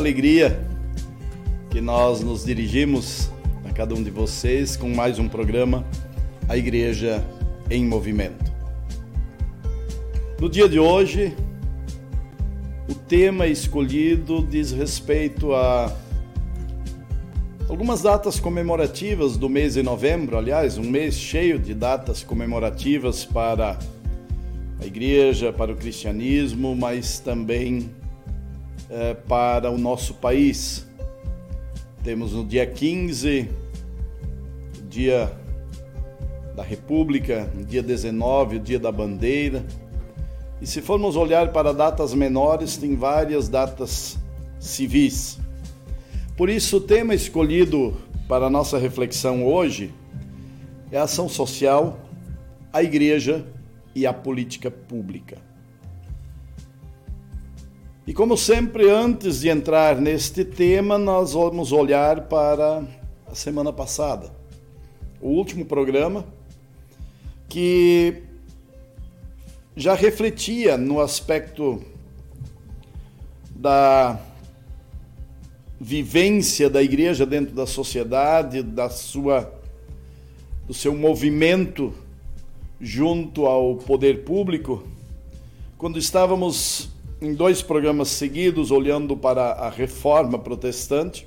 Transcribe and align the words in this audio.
alegria 0.00 0.58
que 1.68 1.78
nós 1.78 2.22
nos 2.22 2.42
dirigimos 2.42 3.30
a 3.68 3.70
cada 3.70 3.94
um 3.94 4.02
de 4.02 4.08
vocês 4.08 4.74
com 4.74 4.88
mais 4.88 5.18
um 5.18 5.28
programa 5.28 5.84
A 6.48 6.56
Igreja 6.56 7.22
em 7.70 7.84
Movimento. 7.84 8.50
No 10.40 10.48
dia 10.48 10.66
de 10.70 10.80
hoje, 10.80 11.36
o 12.88 12.94
tema 12.94 13.46
escolhido 13.46 14.42
diz 14.50 14.72
respeito 14.72 15.52
a 15.52 15.94
algumas 17.68 18.00
datas 18.00 18.40
comemorativas 18.40 19.36
do 19.36 19.50
mês 19.50 19.74
de 19.74 19.82
novembro, 19.82 20.38
aliás, 20.38 20.78
um 20.78 20.90
mês 20.90 21.14
cheio 21.14 21.58
de 21.58 21.74
datas 21.74 22.22
comemorativas 22.22 23.26
para 23.26 23.78
a 24.80 24.86
igreja, 24.86 25.52
para 25.52 25.70
o 25.70 25.76
cristianismo, 25.76 26.74
mas 26.74 27.18
também 27.18 27.99
é, 28.90 29.14
para 29.14 29.70
o 29.70 29.78
nosso 29.78 30.14
país. 30.14 30.86
Temos 32.02 32.32
no 32.32 32.44
dia 32.44 32.66
15, 32.66 33.48
o 34.78 34.82
dia 34.88 35.32
da 36.56 36.62
República, 36.62 37.48
no 37.54 37.64
dia 37.64 37.82
19, 37.82 38.56
o 38.56 38.60
dia 38.60 38.78
da 38.78 38.90
bandeira. 38.90 39.64
E 40.60 40.66
se 40.66 40.82
formos 40.82 41.16
olhar 41.16 41.52
para 41.52 41.72
datas 41.72 42.12
menores, 42.12 42.76
tem 42.76 42.96
várias 42.96 43.48
datas 43.48 44.18
civis. 44.58 45.38
Por 46.36 46.50
isso, 46.50 46.78
o 46.78 46.80
tema 46.80 47.14
escolhido 47.14 47.96
para 48.28 48.46
a 48.46 48.50
nossa 48.50 48.78
reflexão 48.78 49.46
hoje 49.46 49.92
é 50.90 50.98
a 50.98 51.04
ação 51.04 51.28
social, 51.28 51.98
a 52.72 52.82
igreja 52.82 53.46
e 53.94 54.06
a 54.06 54.12
política 54.12 54.70
pública. 54.70 55.49
E 58.10 58.12
como 58.12 58.36
sempre, 58.36 58.90
antes 58.90 59.38
de 59.38 59.48
entrar 59.48 60.00
neste 60.00 60.44
tema, 60.44 60.98
nós 60.98 61.32
vamos 61.32 61.70
olhar 61.70 62.22
para 62.22 62.82
a 63.24 63.36
semana 63.36 63.72
passada, 63.72 64.32
o 65.20 65.28
último 65.28 65.64
programa, 65.64 66.26
que 67.48 68.24
já 69.76 69.94
refletia 69.94 70.76
no 70.76 71.00
aspecto 71.00 71.80
da 73.54 74.18
vivência 75.80 76.68
da 76.68 76.82
igreja 76.82 77.24
dentro 77.24 77.54
da 77.54 77.64
sociedade, 77.64 78.60
da 78.60 78.90
sua 78.90 79.54
do 80.66 80.74
seu 80.74 80.96
movimento 80.96 81.94
junto 82.80 83.46
ao 83.46 83.76
poder 83.76 84.24
público, 84.24 84.82
quando 85.78 85.96
estávamos 85.96 86.90
em 87.20 87.34
dois 87.34 87.62
programas 87.62 88.08
seguidos 88.08 88.70
olhando 88.70 89.16
para 89.16 89.52
a 89.52 89.68
reforma 89.68 90.38
protestante, 90.38 91.26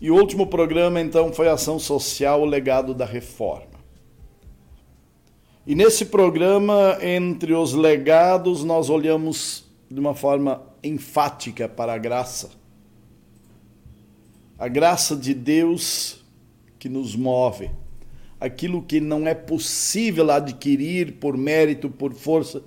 e 0.00 0.10
o 0.10 0.14
último 0.14 0.46
programa 0.46 1.00
então 1.00 1.32
foi 1.32 1.48
Ação 1.48 1.78
Social, 1.78 2.42
o 2.42 2.44
legado 2.44 2.94
da 2.94 3.04
reforma. 3.04 3.78
E 5.66 5.74
nesse 5.74 6.06
programa, 6.06 6.98
entre 7.02 7.52
os 7.52 7.74
legados, 7.74 8.64
nós 8.64 8.88
olhamos 8.88 9.64
de 9.90 10.00
uma 10.00 10.14
forma 10.14 10.62
enfática 10.82 11.68
para 11.68 11.92
a 11.92 11.98
graça. 11.98 12.50
A 14.58 14.68
graça 14.68 15.14
de 15.14 15.34
Deus 15.34 16.24
que 16.78 16.88
nos 16.88 17.14
move 17.14 17.70
aquilo 18.40 18.82
que 18.82 19.00
não 19.00 19.26
é 19.26 19.34
possível 19.34 20.30
adquirir 20.30 21.14
por 21.14 21.36
mérito, 21.36 21.90
por 21.90 22.14
força, 22.14 22.62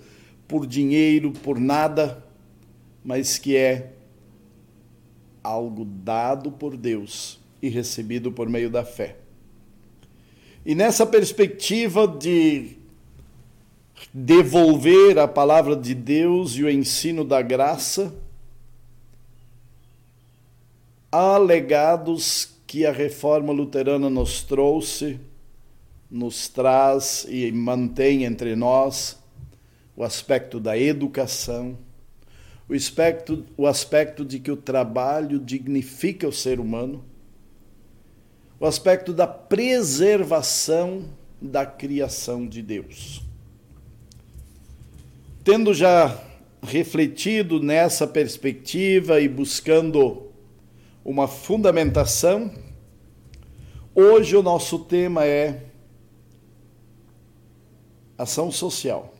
por 0.51 0.67
dinheiro, 0.67 1.31
por 1.31 1.57
nada, 1.57 2.21
mas 3.01 3.37
que 3.37 3.55
é 3.55 3.93
algo 5.41 5.85
dado 5.85 6.51
por 6.51 6.75
Deus 6.75 7.39
e 7.61 7.69
recebido 7.69 8.33
por 8.33 8.49
meio 8.49 8.69
da 8.69 8.83
fé. 8.83 9.15
E 10.65 10.75
nessa 10.75 11.05
perspectiva 11.05 12.05
de 12.05 12.75
devolver 14.13 15.17
a 15.17 15.27
palavra 15.27 15.73
de 15.73 15.95
Deus 15.95 16.57
e 16.57 16.63
o 16.63 16.69
ensino 16.69 17.23
da 17.23 17.41
graça, 17.41 18.13
há 21.09 21.37
legados 21.37 22.57
que 22.67 22.85
a 22.85 22.91
reforma 22.91 23.53
luterana 23.53 24.09
nos 24.09 24.43
trouxe 24.43 25.17
nos 26.11 26.49
traz 26.49 27.25
e 27.29 27.49
mantém 27.53 28.25
entre 28.25 28.53
nós 28.53 29.20
o 29.95 30.03
aspecto 30.03 30.59
da 30.59 30.77
educação, 30.77 31.77
o 32.67 32.73
aspecto, 32.73 33.45
o 33.57 33.67
aspecto 33.67 34.23
de 34.23 34.39
que 34.39 34.51
o 34.51 34.57
trabalho 34.57 35.39
dignifica 35.39 36.27
o 36.27 36.31
ser 36.31 36.59
humano, 36.59 37.03
o 38.59 38.65
aspecto 38.65 39.11
da 39.11 39.27
preservação 39.27 41.05
da 41.41 41.65
criação 41.65 42.47
de 42.47 42.61
Deus. 42.61 43.23
Tendo 45.43 45.73
já 45.73 46.23
refletido 46.61 47.59
nessa 47.59 48.05
perspectiva 48.05 49.19
e 49.19 49.27
buscando 49.27 50.31
uma 51.03 51.27
fundamentação, 51.27 52.53
hoje 53.95 54.35
o 54.35 54.43
nosso 54.43 54.79
tema 54.79 55.25
é 55.25 55.65
ação 58.17 58.51
social, 58.51 59.13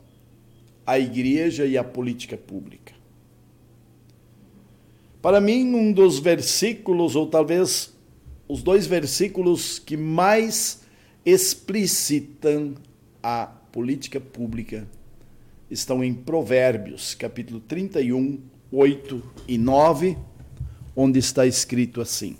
a 0.86 0.98
igreja 0.98 1.66
e 1.66 1.78
a 1.78 1.84
política 1.84 2.36
pública. 2.36 2.92
Para 5.20 5.40
mim, 5.40 5.74
um 5.74 5.92
dos 5.92 6.18
versículos, 6.18 7.14
ou 7.14 7.26
talvez 7.26 7.92
os 8.48 8.62
dois 8.62 8.86
versículos 8.86 9.78
que 9.78 9.96
mais 9.96 10.82
explicitam 11.24 12.74
a 13.22 13.46
política 13.46 14.20
pública 14.20 14.86
estão 15.70 16.02
em 16.02 16.12
Provérbios, 16.12 17.14
capítulo 17.14 17.60
31, 17.60 18.40
8 18.70 19.22
e 19.46 19.56
9, 19.56 20.18
onde 20.94 21.18
está 21.18 21.46
escrito 21.46 22.00
assim. 22.00 22.36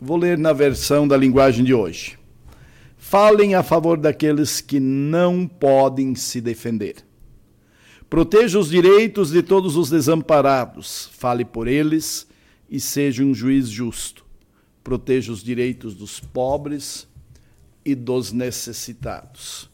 Vou 0.00 0.16
ler 0.16 0.38
na 0.38 0.52
versão 0.52 1.06
da 1.06 1.16
linguagem 1.16 1.64
de 1.64 1.74
hoje. 1.74 2.18
Falem 2.96 3.54
a 3.54 3.62
favor 3.62 3.98
daqueles 3.98 4.60
que 4.60 4.78
não 4.78 5.46
podem 5.46 6.14
se 6.14 6.40
defender. 6.40 7.04
Proteja 8.10 8.58
os 8.58 8.68
direitos 8.68 9.30
de 9.30 9.40
todos 9.40 9.76
os 9.76 9.88
desamparados. 9.88 11.08
Fale 11.12 11.44
por 11.44 11.68
eles 11.68 12.26
e 12.68 12.80
seja 12.80 13.22
um 13.22 13.32
juiz 13.32 13.68
justo. 13.68 14.26
Proteja 14.82 15.30
os 15.30 15.44
direitos 15.44 15.94
dos 15.94 16.18
pobres 16.18 17.06
e 17.84 17.94
dos 17.94 18.32
necessitados. 18.32 19.70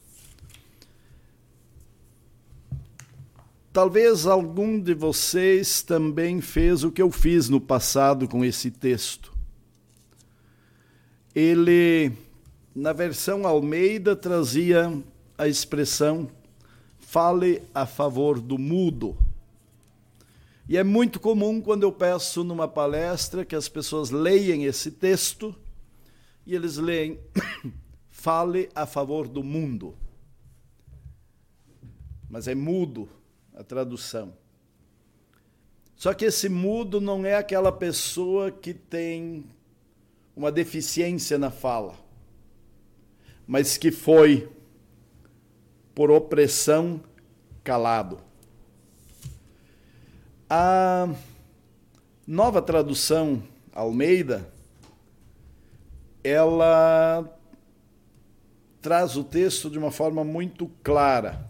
Talvez 3.73 4.27
algum 4.27 4.79
de 4.79 4.93
vocês 4.93 5.81
também 5.81 6.43
fez 6.43 6.85
o 6.85 6.93
que 6.93 7.01
eu 7.01 7.11
fiz 7.11 7.49
no 7.49 7.61
passado 7.61 8.29
com 8.29 8.45
esse 8.45 8.71
texto. 8.71 9.33
Ele 11.35 12.13
na 12.75 12.93
versão 12.93 13.47
Almeida 13.47 14.15
trazia 14.15 14.93
a 15.39 15.49
expressão 15.49 16.29
fale 17.17 17.63
a 17.75 17.87
favor 17.87 18.39
do 18.39 18.59
mudo. 18.59 19.17
E 20.69 20.77
é 20.77 20.85
muito 20.85 21.19
comum 21.19 21.63
quando 21.63 21.83
eu 21.83 21.91
peço 21.91 22.45
numa 22.45 22.69
palestra 22.69 23.43
que 23.43 23.57
as 23.57 23.71
pessoas 23.71 24.11
leiam 24.11 24.61
esse 24.61 24.91
texto 24.91 25.57
e 26.45 26.55
eles 26.55 26.77
leem 26.77 27.19
fale 28.11 28.69
a 28.75 28.85
favor 28.85 29.27
do 29.29 29.43
mundo. 29.43 29.97
Mas 32.29 32.47
é 32.47 32.55
mudo 32.55 33.09
a 33.55 33.65
tradução. 33.65 34.35
Só 35.97 36.13
que 36.13 36.27
esse 36.27 36.51
mudo 36.51 37.01
não 37.01 37.25
é 37.25 37.37
aquela 37.37 37.73
pessoa 37.73 38.51
que 38.51 38.75
tem 38.75 39.47
uma 40.37 40.53
deficiência 40.53 41.39
na 41.39 41.51
fala 41.51 42.05
mas 43.47 43.79
que 43.79 43.93
foi 43.93 44.49
por 45.97 46.11
opressão 46.11 47.01
calado. 47.65 48.19
A 50.49 51.09
nova 52.27 52.61
tradução 52.61 53.43
Almeida, 53.75 54.47
ela 56.23 57.27
traz 58.83 59.17
o 59.17 59.25
texto 59.25 59.71
de 59.71 59.79
uma 59.79 59.91
forma 59.91 60.23
muito 60.23 60.71
clara. 60.85 61.49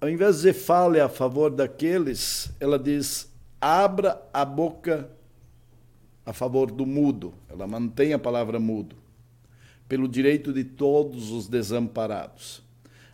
Ao 0.00 0.08
invés 0.08 0.42
de 0.42 0.52
fale 0.52 1.00
a 1.00 1.08
favor 1.08 1.50
daqueles, 1.50 2.48
ela 2.60 2.78
diz 2.78 3.28
abra 3.60 4.22
a 4.32 4.44
boca 4.44 5.10
a 6.24 6.32
favor 6.32 6.70
do 6.70 6.86
mudo. 6.86 7.34
Ela 7.48 7.66
mantém 7.66 8.12
a 8.12 8.18
palavra 8.20 8.60
mudo 8.60 9.03
pelo 9.88 10.08
direito 10.08 10.52
de 10.52 10.64
todos 10.64 11.30
os 11.30 11.48
desamparados. 11.48 12.62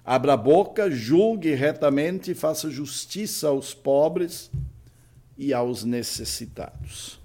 Abra 0.05 0.33
a 0.33 0.37
boca, 0.37 0.91
julgue 0.91 1.55
retamente 1.55 2.31
e 2.31 2.35
faça 2.35 2.71
justiça 2.71 3.49
aos 3.49 3.75
pobres 3.75 4.51
e 5.37 5.53
aos 5.53 5.85
necessitados. 5.85 7.21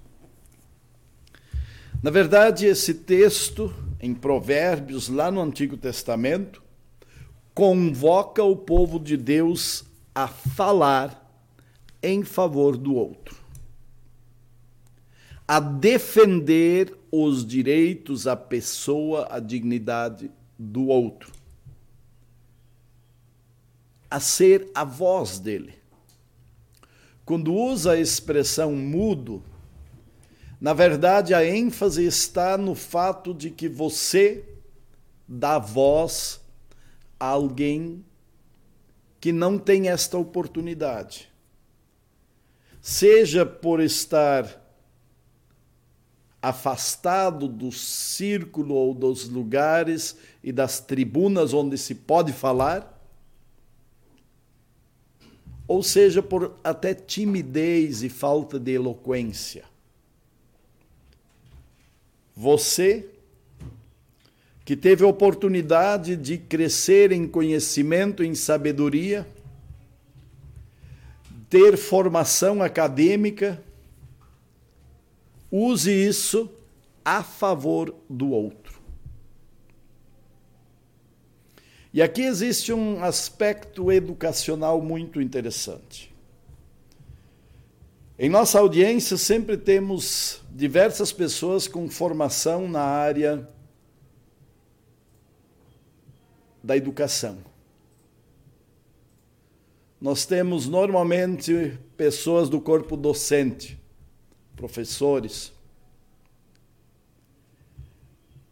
Na 2.02 2.10
verdade, 2.10 2.66
esse 2.66 2.94
texto, 2.94 3.74
em 4.00 4.14
Provérbios, 4.14 5.08
lá 5.08 5.30
no 5.30 5.40
Antigo 5.40 5.76
Testamento, 5.76 6.62
convoca 7.54 8.44
o 8.44 8.54
povo 8.54 9.00
de 9.00 9.16
Deus 9.16 9.84
a 10.14 10.28
falar 10.28 11.26
em 12.02 12.22
favor 12.22 12.76
do 12.76 12.94
outro, 12.94 13.36
a 15.48 15.58
defender 15.58 16.94
os 17.22 17.46
direitos, 17.46 18.26
a 18.26 18.36
pessoa, 18.36 19.28
a 19.30 19.38
dignidade 19.38 20.30
do 20.58 20.88
outro, 20.88 21.32
a 24.10 24.20
ser 24.20 24.70
a 24.74 24.84
voz 24.84 25.38
dele. 25.38 25.74
Quando 27.24 27.54
usa 27.54 27.92
a 27.92 28.00
expressão 28.00 28.72
mudo, 28.72 29.42
na 30.60 30.72
verdade 30.72 31.34
a 31.34 31.44
ênfase 31.44 32.04
está 32.04 32.56
no 32.56 32.74
fato 32.74 33.34
de 33.34 33.50
que 33.50 33.68
você 33.68 34.44
dá 35.26 35.58
voz 35.58 36.40
a 37.18 37.26
alguém 37.26 38.04
que 39.20 39.32
não 39.32 39.58
tem 39.58 39.88
esta 39.88 40.16
oportunidade. 40.16 41.28
Seja 42.80 43.44
por 43.44 43.80
estar 43.80 44.65
afastado 46.48 47.48
do 47.48 47.72
círculo 47.72 48.74
ou 48.74 48.94
dos 48.94 49.28
lugares 49.28 50.16
e 50.44 50.52
das 50.52 50.78
tribunas 50.78 51.52
onde 51.52 51.76
se 51.76 51.92
pode 51.92 52.32
falar, 52.32 52.92
ou 55.66 55.82
seja, 55.82 56.22
por 56.22 56.56
até 56.62 56.94
timidez 56.94 58.04
e 58.04 58.08
falta 58.08 58.60
de 58.60 58.70
eloquência. 58.70 59.64
Você 62.36 63.10
que 64.64 64.76
teve 64.76 65.04
a 65.04 65.08
oportunidade 65.08 66.16
de 66.16 66.38
crescer 66.38 67.10
em 67.10 67.26
conhecimento, 67.26 68.22
em 68.22 68.36
sabedoria, 68.36 69.26
ter 71.50 71.76
formação 71.76 72.62
acadêmica, 72.62 73.60
use 75.50 75.90
isso 75.90 76.50
a 77.04 77.22
favor 77.22 77.94
do 78.08 78.30
outro. 78.30 78.80
E 81.92 82.02
aqui 82.02 82.22
existe 82.22 82.72
um 82.72 83.02
aspecto 83.02 83.90
educacional 83.90 84.82
muito 84.82 85.20
interessante. 85.20 86.14
Em 88.18 88.28
nossa 88.28 88.58
audiência 88.58 89.16
sempre 89.16 89.56
temos 89.56 90.42
diversas 90.50 91.12
pessoas 91.12 91.68
com 91.68 91.88
formação 91.88 92.68
na 92.68 92.82
área 92.82 93.48
da 96.62 96.76
educação. 96.76 97.38
Nós 100.00 100.26
temos 100.26 100.66
normalmente 100.66 101.78
pessoas 101.96 102.48
do 102.48 102.60
corpo 102.60 102.96
docente, 102.96 103.80
professores. 104.56 105.52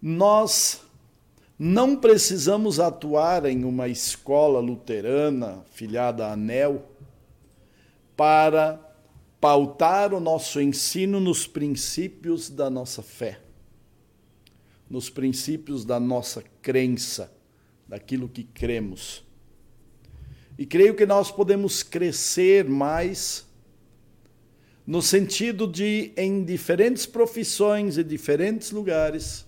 Nós 0.00 0.82
não 1.58 1.96
precisamos 1.96 2.78
atuar 2.78 3.46
em 3.46 3.64
uma 3.64 3.88
escola 3.88 4.60
luterana 4.60 5.64
filiada 5.72 6.26
à 6.26 6.32
ANEL 6.32 6.84
para 8.16 8.78
pautar 9.40 10.12
o 10.14 10.20
nosso 10.20 10.60
ensino 10.60 11.20
nos 11.20 11.46
princípios 11.46 12.48
da 12.48 12.70
nossa 12.70 13.02
fé, 13.02 13.40
nos 14.88 15.10
princípios 15.10 15.84
da 15.84 15.98
nossa 15.98 16.42
crença 16.62 17.32
daquilo 17.88 18.28
que 18.28 18.44
cremos. 18.44 19.24
E 20.58 20.64
creio 20.64 20.94
que 20.94 21.04
nós 21.04 21.30
podemos 21.30 21.82
crescer 21.82 22.64
mais 22.64 23.46
no 24.86 25.00
sentido 25.00 25.66
de, 25.66 26.12
em 26.16 26.44
diferentes 26.44 27.06
profissões 27.06 27.96
e 27.96 28.04
diferentes 28.04 28.70
lugares, 28.70 29.46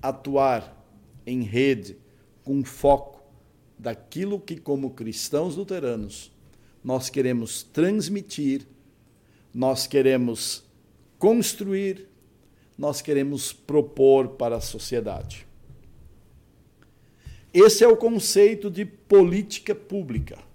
atuar 0.00 0.76
em 1.26 1.42
rede 1.42 1.96
com 2.44 2.64
foco 2.64 3.20
daquilo 3.78 4.40
que, 4.40 4.56
como 4.56 4.90
cristãos 4.90 5.56
luteranos, 5.56 6.32
nós 6.82 7.10
queremos 7.10 7.62
transmitir, 7.62 8.66
nós 9.52 9.86
queremos 9.86 10.64
construir, 11.18 12.08
nós 12.76 13.02
queremos 13.02 13.52
propor 13.52 14.28
para 14.30 14.56
a 14.56 14.60
sociedade. 14.60 15.46
Esse 17.52 17.82
é 17.82 17.88
o 17.88 17.96
conceito 17.96 18.70
de 18.70 18.84
política 18.84 19.74
pública. 19.74 20.47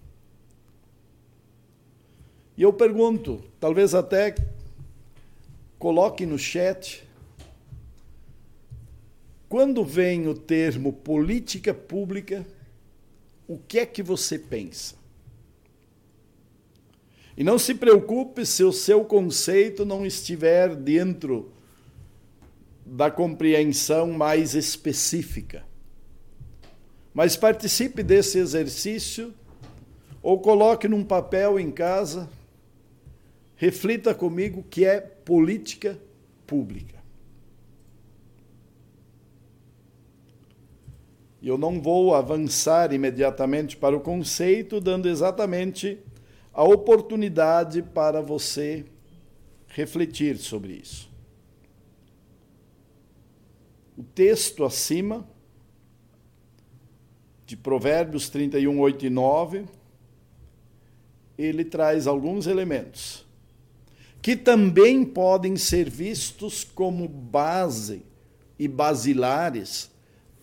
E 2.58 2.62
eu 2.62 2.72
pergunto, 2.72 3.44
talvez 3.60 3.94
até 3.96 4.36
coloque 5.80 6.26
no 6.26 6.38
chat, 6.38 7.08
quando 9.50 9.84
vem 9.84 10.28
o 10.28 10.34
termo 10.34 10.94
política 10.94 11.74
pública, 11.74 12.46
o 13.48 13.58
que 13.58 13.80
é 13.80 13.86
que 13.86 14.02
você 14.02 14.38
pensa? 14.40 14.96
E 17.36 17.44
não 17.44 17.58
se 17.58 17.74
preocupe 17.74 18.46
se 18.46 18.64
o 18.64 18.72
seu 18.72 19.04
conceito 19.04 19.86
não 19.86 20.06
estiver 20.06 20.76
dentro 20.76 21.52
da 22.86 23.10
compreensão 23.10 24.12
mais 24.12 24.54
específica 24.54 25.66
mas 27.14 27.38
participe 27.38 28.02
desse 28.02 28.40
exercício 28.40 29.34
ou 30.22 30.40
coloque 30.40 30.88
num 30.88 31.04
papel 31.04 31.60
em 31.60 31.70
casa, 31.70 32.28
reflita 33.56 34.14
comigo 34.14 34.64
que 34.70 34.86
é 34.86 35.00
política 35.00 36.00
pública. 36.46 37.02
Eu 41.42 41.57
não 41.57 41.81
vou 41.81 42.16
avançar 42.16 42.94
imediatamente 42.94 43.76
para 43.76 43.95
o 43.95 44.00
conceito, 44.00 44.80
dando 44.80 45.10
exatamente 45.10 46.00
a 46.54 46.64
oportunidade 46.64 47.81
para 47.81 48.22
você 48.22 48.86
refletir 49.68 50.38
sobre 50.38 50.74
isso. 50.74 51.12
O 53.98 54.04
texto 54.04 54.64
acima 54.64 55.28
de 57.45 57.57
Provérbios 57.57 58.30
31, 58.30 58.80
8 58.80 59.06
e 59.06 59.10
9, 59.10 59.66
ele 61.38 61.66
traz 61.66 62.07
alguns 62.07 62.48
elementos 62.48 63.22
que 64.23 64.37
também 64.37 65.03
podem 65.03 65.57
ser 65.57 65.89
vistos 65.89 66.63
como 66.63 67.09
base 67.09 68.03
e 68.57 68.69
basilares 68.69 69.92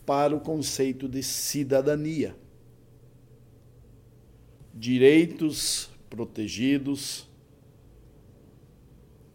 para 0.04 0.36
o 0.36 0.40
conceito 0.40 1.08
de 1.08 1.22
cidadania. 1.22 2.36
Direitos 4.74 5.88
protegidos, 6.10 7.26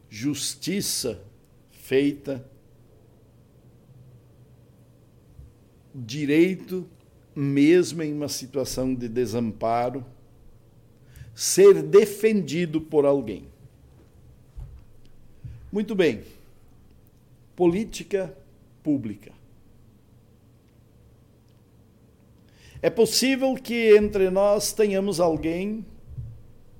justiça 0.07 1.19
feita, 1.71 2.47
direito 5.91 6.87
mesmo 7.35 8.03
em 8.03 8.13
uma 8.13 8.29
situação 8.29 8.93
de 8.93 9.09
desamparo, 9.09 10.05
ser 11.33 11.81
defendido 11.81 12.79
por 12.79 13.07
alguém. 13.07 13.54
Muito 15.75 15.93
bem. 15.93 16.23
Política 17.53 18.33
pública. 18.81 19.33
É 22.81 22.89
possível 22.89 23.55
que 23.55 23.93
entre 23.93 24.29
nós 24.29 24.71
tenhamos 24.71 25.19
alguém 25.19 25.85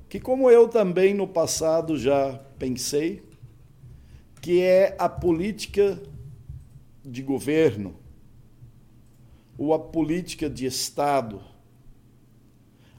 que, 0.07 0.17
como 0.17 0.49
eu 0.49 0.69
também 0.69 1.13
no 1.13 1.27
passado 1.27 1.97
já 1.97 2.39
pensei, 2.57 3.21
que 4.41 4.61
é 4.61 4.95
a 4.97 5.09
política 5.09 6.01
de 7.03 7.21
governo 7.21 7.97
ou 9.57 9.73
a 9.73 9.79
política 9.79 10.49
de 10.49 10.65
Estado, 10.65 11.43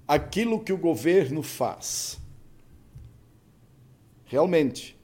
aquilo 0.07 0.61
que 0.63 0.75
o 0.75 0.79
governo 0.79 1.43
faz. 1.43 2.21
Realmente, 4.27 4.96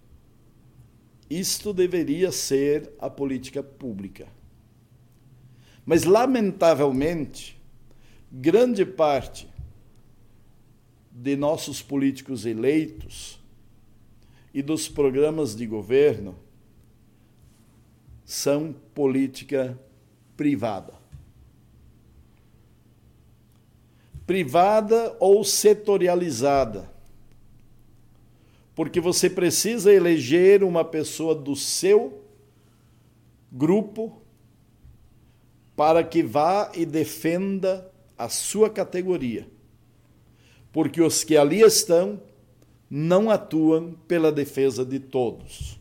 isto 1.38 1.72
deveria 1.72 2.30
ser 2.30 2.92
a 2.98 3.08
política 3.08 3.62
pública. 3.62 4.26
Mas, 5.84 6.04
lamentavelmente, 6.04 7.60
grande 8.30 8.84
parte 8.84 9.48
de 11.10 11.36
nossos 11.36 11.82
políticos 11.82 12.46
eleitos 12.46 13.38
e 14.52 14.62
dos 14.62 14.88
programas 14.88 15.56
de 15.56 15.66
governo 15.66 16.36
são 18.24 18.74
política 18.94 19.78
privada. 20.36 20.94
Privada 24.26 25.16
ou 25.18 25.42
setorializada. 25.44 26.91
Porque 28.74 29.00
você 29.00 29.28
precisa 29.28 29.92
eleger 29.92 30.64
uma 30.64 30.84
pessoa 30.84 31.34
do 31.34 31.54
seu 31.54 32.22
grupo 33.50 34.22
para 35.76 36.02
que 36.02 36.22
vá 36.22 36.70
e 36.74 36.86
defenda 36.86 37.90
a 38.16 38.28
sua 38.28 38.70
categoria. 38.70 39.46
Porque 40.72 41.02
os 41.02 41.22
que 41.22 41.36
ali 41.36 41.60
estão 41.60 42.20
não 42.88 43.30
atuam 43.30 43.94
pela 44.06 44.30
defesa 44.30 44.84
de 44.84 45.00
todos. 45.00 45.78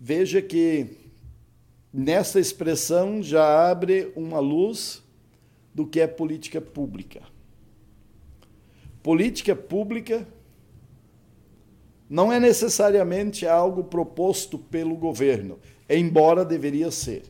Veja 0.00 0.40
que 0.40 0.96
nessa 1.92 2.38
expressão 2.38 3.22
já 3.22 3.70
abre 3.70 4.12
uma 4.14 4.38
luz 4.38 5.02
do 5.74 5.86
que 5.86 6.00
é 6.00 6.06
política 6.06 6.60
pública. 6.60 7.22
Política 9.08 9.56
pública 9.56 10.28
não 12.10 12.30
é 12.30 12.38
necessariamente 12.38 13.46
algo 13.46 13.84
proposto 13.84 14.58
pelo 14.58 14.94
governo, 14.96 15.58
embora 15.88 16.44
deveria 16.44 16.90
ser. 16.90 17.22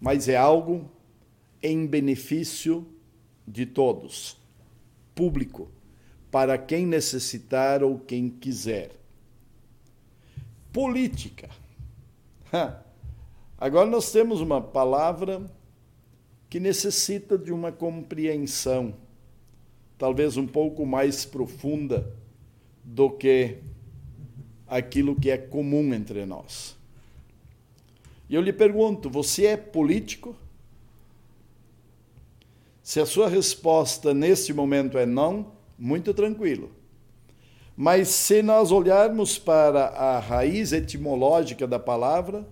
Mas 0.00 0.28
é 0.28 0.34
algo 0.34 0.90
em 1.62 1.86
benefício 1.86 2.84
de 3.46 3.64
todos, 3.64 4.36
público, 5.14 5.70
para 6.32 6.58
quem 6.58 6.84
necessitar 6.84 7.80
ou 7.84 8.00
quem 8.00 8.28
quiser 8.28 8.90
política. 10.72 11.48
Agora 13.56 13.88
nós 13.88 14.10
temos 14.10 14.40
uma 14.40 14.60
palavra 14.60 15.48
que 16.50 16.58
necessita 16.58 17.38
de 17.38 17.52
uma 17.52 17.70
compreensão, 17.70 19.03
talvez 20.04 20.36
um 20.36 20.46
pouco 20.46 20.84
mais 20.84 21.24
profunda 21.24 22.12
do 22.84 23.08
que 23.08 23.56
aquilo 24.68 25.18
que 25.18 25.30
é 25.30 25.38
comum 25.38 25.94
entre 25.94 26.26
nós. 26.26 26.76
E 28.28 28.34
eu 28.34 28.42
lhe 28.42 28.52
pergunto: 28.52 29.08
você 29.08 29.46
é 29.46 29.56
político? 29.56 30.36
Se 32.82 33.00
a 33.00 33.06
sua 33.06 33.30
resposta 33.30 34.12
neste 34.12 34.52
momento 34.52 34.98
é 34.98 35.06
não, 35.06 35.46
muito 35.78 36.12
tranquilo. 36.12 36.70
Mas 37.74 38.08
se 38.08 38.42
nós 38.42 38.70
olharmos 38.70 39.38
para 39.38 39.86
a 39.86 40.18
raiz 40.18 40.74
etimológica 40.74 41.66
da 41.66 41.78
palavra, 41.78 42.46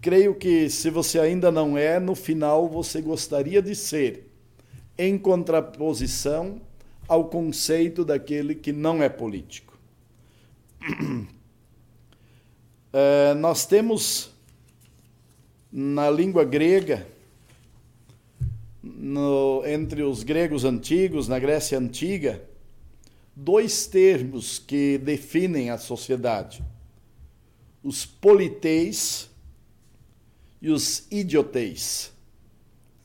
creio 0.00 0.34
que 0.34 0.68
se 0.68 0.90
você 0.90 1.20
ainda 1.20 1.52
não 1.52 1.78
é, 1.78 2.00
no 2.00 2.16
final 2.16 2.68
você 2.68 3.00
gostaria 3.00 3.62
de 3.62 3.76
ser, 3.76 4.25
em 4.98 5.18
contraposição 5.18 6.60
ao 7.08 7.28
conceito 7.28 8.04
daquele 8.04 8.54
que 8.54 8.72
não 8.72 9.02
é 9.02 9.08
político. 9.08 9.78
É, 12.92 13.34
nós 13.38 13.66
temos 13.66 14.30
na 15.70 16.10
língua 16.10 16.44
grega, 16.44 17.06
no, 18.82 19.62
entre 19.66 20.02
os 20.02 20.22
gregos 20.22 20.64
antigos, 20.64 21.28
na 21.28 21.38
Grécia 21.38 21.78
Antiga, 21.78 22.42
dois 23.34 23.86
termos 23.86 24.58
que 24.58 24.98
definem 24.98 25.70
a 25.70 25.78
sociedade: 25.78 26.64
os 27.82 28.06
politeis 28.06 29.30
e 30.62 30.70
os 30.70 31.06
idioteis. 31.10 32.12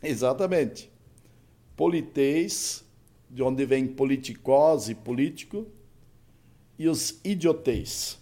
Exatamente. 0.01 0.90
Politeis, 1.81 2.85
de 3.27 3.41
onde 3.41 3.65
vem 3.65 3.87
politicose, 3.87 4.93
político, 4.93 5.65
e 6.77 6.87
os 6.87 7.19
idioteis. 7.23 8.19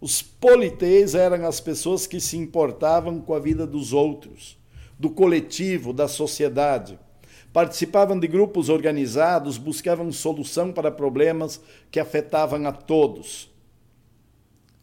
Os 0.00 0.20
politeis 0.20 1.14
eram 1.14 1.46
as 1.46 1.60
pessoas 1.60 2.08
que 2.08 2.18
se 2.18 2.36
importavam 2.36 3.20
com 3.20 3.34
a 3.34 3.38
vida 3.38 3.64
dos 3.64 3.92
outros, 3.92 4.58
do 4.98 5.08
coletivo, 5.08 5.92
da 5.92 6.08
sociedade 6.08 6.98
participavam 7.52 8.18
de 8.18 8.26
grupos 8.26 8.68
organizados, 8.68 9.56
buscavam 9.56 10.10
solução 10.10 10.72
para 10.72 10.90
problemas 10.90 11.60
que 11.90 12.00
afetavam 12.00 12.66
a 12.66 12.72
todos, 12.72 13.48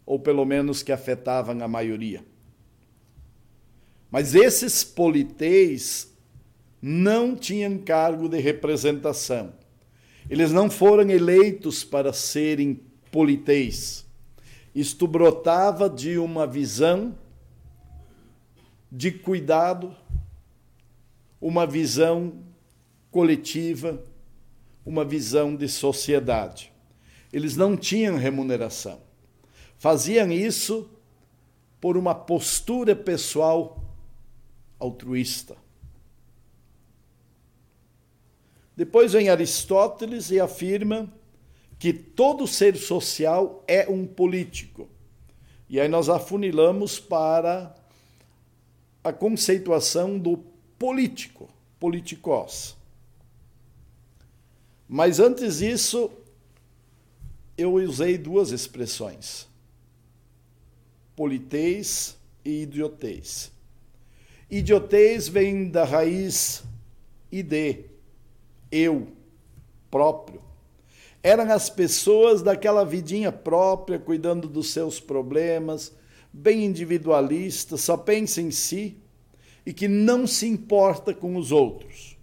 ou 0.05 0.17
pelo 0.17 0.45
menos 0.45 0.81
que 0.81 0.91
afetavam 0.93 1.61
a 1.61 1.67
maioria. 1.67 2.25
Mas 4.09 4.35
esses 4.35 4.83
politeis 4.85 6.12
não 6.85 7.33
tinham 7.33 7.77
cargo 7.77 8.27
de 8.27 8.37
representação. 8.41 9.53
Eles 10.29 10.51
não 10.51 10.69
foram 10.69 11.09
eleitos 11.09 11.81
para 11.81 12.11
serem 12.11 12.81
politeis. 13.09 14.05
Isto 14.75 15.07
brotava 15.07 15.89
de 15.89 16.17
uma 16.17 16.45
visão 16.45 17.17
de 18.91 19.11
cuidado, 19.11 19.95
uma 21.39 21.65
visão 21.65 22.33
coletiva, 23.09 24.03
uma 24.85 25.05
visão 25.05 25.55
de 25.55 25.69
sociedade. 25.69 26.69
Eles 27.31 27.55
não 27.55 27.77
tinham 27.77 28.17
remuneração. 28.17 28.99
Faziam 29.77 30.29
isso 30.33 30.89
por 31.79 31.95
uma 31.95 32.13
postura 32.13 32.93
pessoal 32.93 33.81
altruísta. 34.77 35.62
Depois 38.75 39.13
vem 39.13 39.29
Aristóteles 39.29 40.31
e 40.31 40.39
afirma 40.39 41.11
que 41.77 41.93
todo 41.93 42.47
ser 42.47 42.75
social 42.77 43.63
é 43.67 43.89
um 43.89 44.05
político. 44.05 44.89
E 45.69 45.79
aí 45.79 45.87
nós 45.87 46.09
afunilamos 46.09 46.99
para 46.99 47.75
a 49.03 49.11
conceituação 49.11 50.17
do 50.17 50.37
político, 50.79 51.49
politikos. 51.79 52.77
Mas 54.87 55.19
antes 55.19 55.57
disso, 55.59 56.11
eu 57.57 57.73
usei 57.73 58.17
duas 58.17 58.51
expressões: 58.51 59.47
politez 61.15 62.17
e 62.43 62.63
idiotez. 62.63 63.51
Idiotez 64.49 65.27
vem 65.27 65.69
da 65.69 65.83
raiz 65.83 66.63
id, 67.31 67.85
eu, 68.73 69.07
próprio. 69.91 70.41
Eram 71.21 71.51
as 71.51 71.69
pessoas 71.69 72.41
daquela 72.41 72.83
vidinha 72.83 73.31
própria, 73.31 73.99
cuidando 73.99 74.47
dos 74.47 74.71
seus 74.73 74.99
problemas, 74.99 75.95
bem 76.33 76.65
individualista, 76.65 77.77
só 77.77 77.95
pensa 77.95 78.41
em 78.41 78.49
si 78.49 78.97
e 79.65 79.71
que 79.71 79.87
não 79.87 80.25
se 80.25 80.47
importa 80.47 81.13
com 81.13 81.37
os 81.37 81.51
outros. 81.51 82.17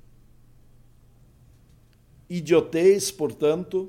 Idiotez, 2.28 3.10
portanto, 3.10 3.88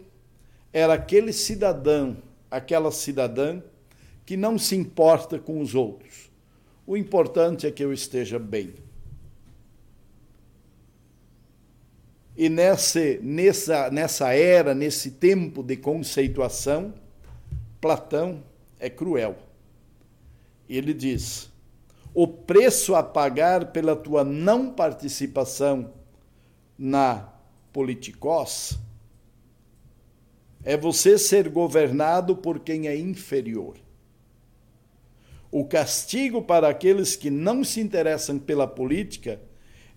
era 0.71 0.93
aquele 0.93 1.33
cidadão, 1.33 2.17
aquela 2.49 2.91
cidadã 2.91 3.61
que 4.25 4.37
não 4.37 4.57
se 4.57 4.75
importa 4.75 5.37
com 5.37 5.59
os 5.59 5.75
outros. 5.75 6.31
O 6.85 6.95
importante 6.95 7.67
é 7.67 7.71
que 7.71 7.83
eu 7.83 7.91
esteja 7.91 8.39
bem. 8.39 8.73
E 12.35 12.49
nessa, 12.49 12.99
nessa, 13.21 13.89
nessa 13.89 14.33
era, 14.33 14.73
nesse 14.73 15.11
tempo 15.11 15.61
de 15.61 15.75
conceituação, 15.77 16.93
Platão 17.79 18.43
é 18.79 18.89
cruel. 18.89 19.35
Ele 20.69 20.93
diz: 20.93 21.51
o 22.13 22.27
preço 22.27 22.95
a 22.95 23.03
pagar 23.03 23.71
pela 23.71 23.95
tua 23.95 24.23
não 24.23 24.71
participação 24.71 25.93
na 26.77 27.29
politikos 27.71 28.79
é 30.63 30.77
você 30.77 31.17
ser 31.17 31.49
governado 31.49 32.35
por 32.35 32.59
quem 32.59 32.87
é 32.87 32.95
inferior. 32.95 33.75
O 35.51 35.65
castigo 35.65 36.41
para 36.41 36.69
aqueles 36.69 37.15
que 37.15 37.29
não 37.29 37.63
se 37.63 37.81
interessam 37.81 38.39
pela 38.39 38.67
política 38.67 39.39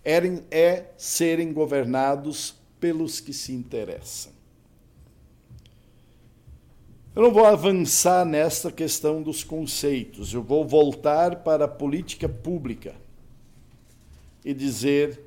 é 0.04 0.92
serem 0.96 1.52
governados 1.52 2.54
pelos 2.78 3.20
que 3.20 3.32
se 3.32 3.52
interessam. 3.52 4.32
Eu 7.14 7.22
não 7.22 7.32
vou 7.32 7.46
avançar 7.46 8.26
nesta 8.26 8.72
questão 8.72 9.22
dos 9.22 9.44
conceitos, 9.44 10.34
eu 10.34 10.42
vou 10.42 10.66
voltar 10.66 11.44
para 11.44 11.66
a 11.66 11.68
política 11.68 12.28
pública 12.28 12.96
e 14.44 14.52
dizer 14.52 15.20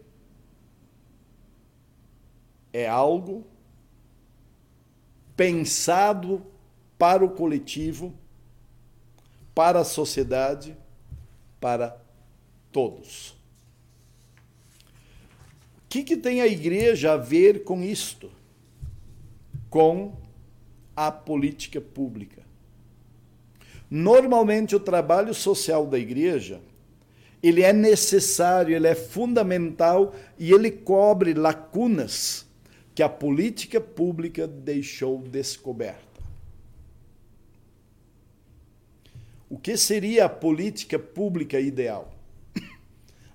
é 2.74 2.88
algo 2.88 3.48
pensado 5.36 6.46
para 6.98 7.24
o 7.24 7.30
coletivo, 7.30 8.14
para 9.56 9.80
a 9.80 9.86
sociedade, 9.86 10.78
para 11.60 11.98
todos. 12.72 13.37
Que, 15.98 16.04
que 16.04 16.18
tem 16.18 16.42
a 16.42 16.48
igreja 16.48 17.13
a 17.13 17.18
ver 17.18 17.63
com 17.63 17.82
isto? 17.82 18.30
Com 19.68 20.16
a 20.96 21.12
política 21.12 21.82
pública. 21.82 22.44
Normalmente 23.89 24.75
o 24.75 24.80
trabalho 24.80 25.34
social 25.34 25.88
da 25.88 25.98
igreja, 25.98 26.62
ele 27.42 27.63
é 27.63 27.74
necessário, 27.74 28.75
ele 28.75 28.86
é 28.86 28.94
fundamental 28.94 30.13
e 30.38 30.51
ele 30.51 30.70
cobre 30.70 31.34
lacunas 31.34 32.46
que 32.94 33.01
a 33.01 33.10
política 33.10 33.82
pública 33.82 34.46
deixou 34.48 35.18
descoberta. 35.18 36.22
O 39.50 39.58
que 39.58 39.75
seria 39.75 40.25
a 40.25 40.30
política 40.30 41.00
pública 41.00 41.60
ideal? 41.60 42.17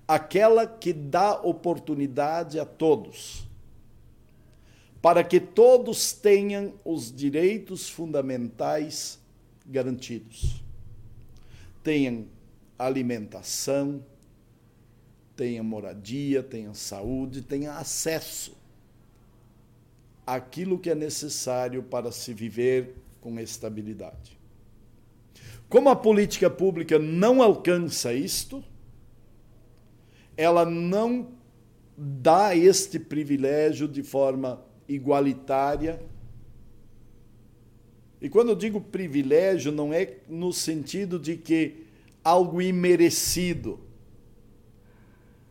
Aquela 0.06 0.66
que 0.66 0.92
dá 0.92 1.40
oportunidade 1.40 2.58
a 2.58 2.64
todos, 2.64 3.46
para 5.00 5.24
que 5.24 5.40
todos 5.40 6.12
tenham 6.12 6.74
os 6.84 7.10
direitos 7.14 7.88
fundamentais 7.88 9.18
garantidos. 9.66 10.62
Tenham 11.82 12.26
alimentação, 12.78 14.04
tenham 15.36 15.64
moradia, 15.64 16.42
tenham 16.42 16.74
saúde, 16.74 17.42
tenham 17.42 17.74
acesso 17.74 18.56
àquilo 20.26 20.78
que 20.78 20.90
é 20.90 20.94
necessário 20.94 21.82
para 21.82 22.12
se 22.12 22.32
viver 22.32 22.94
com 23.20 23.38
estabilidade. 23.40 24.38
Como 25.68 25.88
a 25.88 25.96
política 25.96 26.50
pública 26.50 26.98
não 26.98 27.42
alcança 27.42 28.12
isto, 28.12 28.62
ela 30.36 30.64
não 30.64 31.28
dá 31.96 32.56
este 32.56 32.98
privilégio 32.98 33.86
de 33.86 34.02
forma 34.02 34.64
igualitária. 34.88 36.02
E 38.20 38.28
quando 38.28 38.50
eu 38.50 38.56
digo 38.56 38.80
privilégio, 38.80 39.72
não 39.72 39.92
é 39.92 40.18
no 40.28 40.52
sentido 40.52 41.18
de 41.18 41.36
que 41.36 41.86
algo 42.22 42.62
imerecido, 42.62 43.80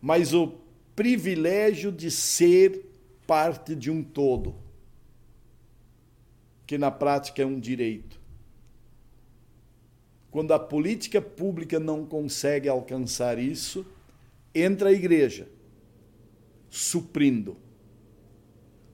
mas 0.02 0.34
o 0.34 0.54
privilégio 0.96 1.92
de 1.92 2.10
ser 2.10 2.86
parte 3.28 3.76
de 3.76 3.92
um 3.92 4.02
todo, 4.02 4.56
que 6.66 6.78
na 6.78 6.90
prática 6.90 7.42
é 7.42 7.46
um 7.46 7.60
direito 7.60 8.22
quando 10.32 10.54
a 10.54 10.60
política 10.60 11.22
pública 11.22 11.78
não 11.78 12.06
consegue 12.06 12.70
alcançar 12.70 13.38
isso, 13.38 13.86
entra 14.54 14.90
a 14.90 14.94
igreja 14.94 15.48
suprindo 16.70 17.58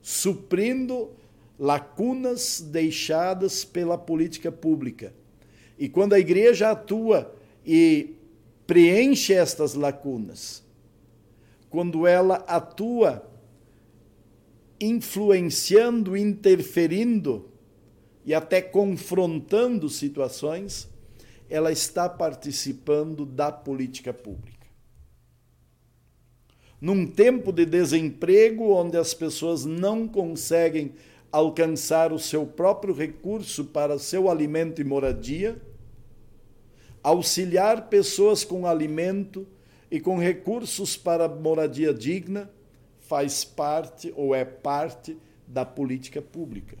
suprindo 0.08 1.10
lacunas 1.58 2.62
deixadas 2.62 3.62
pela 3.62 3.98
política 3.98 4.50
pública. 4.50 5.12
E 5.78 5.86
quando 5.86 6.14
a 6.14 6.18
igreja 6.18 6.70
atua 6.70 7.34
e 7.62 8.14
preenche 8.66 9.34
estas 9.34 9.74
lacunas, 9.74 10.64
quando 11.68 12.06
ela 12.06 12.36
atua 12.46 13.30
influenciando, 14.80 16.16
interferindo 16.16 17.50
e 18.24 18.32
até 18.32 18.62
confrontando 18.62 19.90
situações, 19.90 20.88
ela 21.50 21.70
está 21.70 22.08
participando 22.08 23.26
da 23.26 23.52
política 23.52 24.14
pública. 24.14 24.57
Num 26.80 27.06
tempo 27.06 27.52
de 27.52 27.66
desemprego, 27.66 28.72
onde 28.72 28.96
as 28.96 29.12
pessoas 29.12 29.64
não 29.64 30.06
conseguem 30.06 30.92
alcançar 31.30 32.12
o 32.12 32.18
seu 32.18 32.46
próprio 32.46 32.94
recurso 32.94 33.64
para 33.64 33.98
seu 33.98 34.30
alimento 34.30 34.80
e 34.80 34.84
moradia, 34.84 35.60
auxiliar 37.02 37.88
pessoas 37.88 38.44
com 38.44 38.66
alimento 38.66 39.46
e 39.90 40.00
com 40.00 40.18
recursos 40.18 40.96
para 40.96 41.28
moradia 41.28 41.92
digna 41.92 42.50
faz 43.00 43.44
parte 43.44 44.12
ou 44.16 44.34
é 44.34 44.44
parte 44.44 45.16
da 45.46 45.64
política 45.64 46.20
pública. 46.20 46.76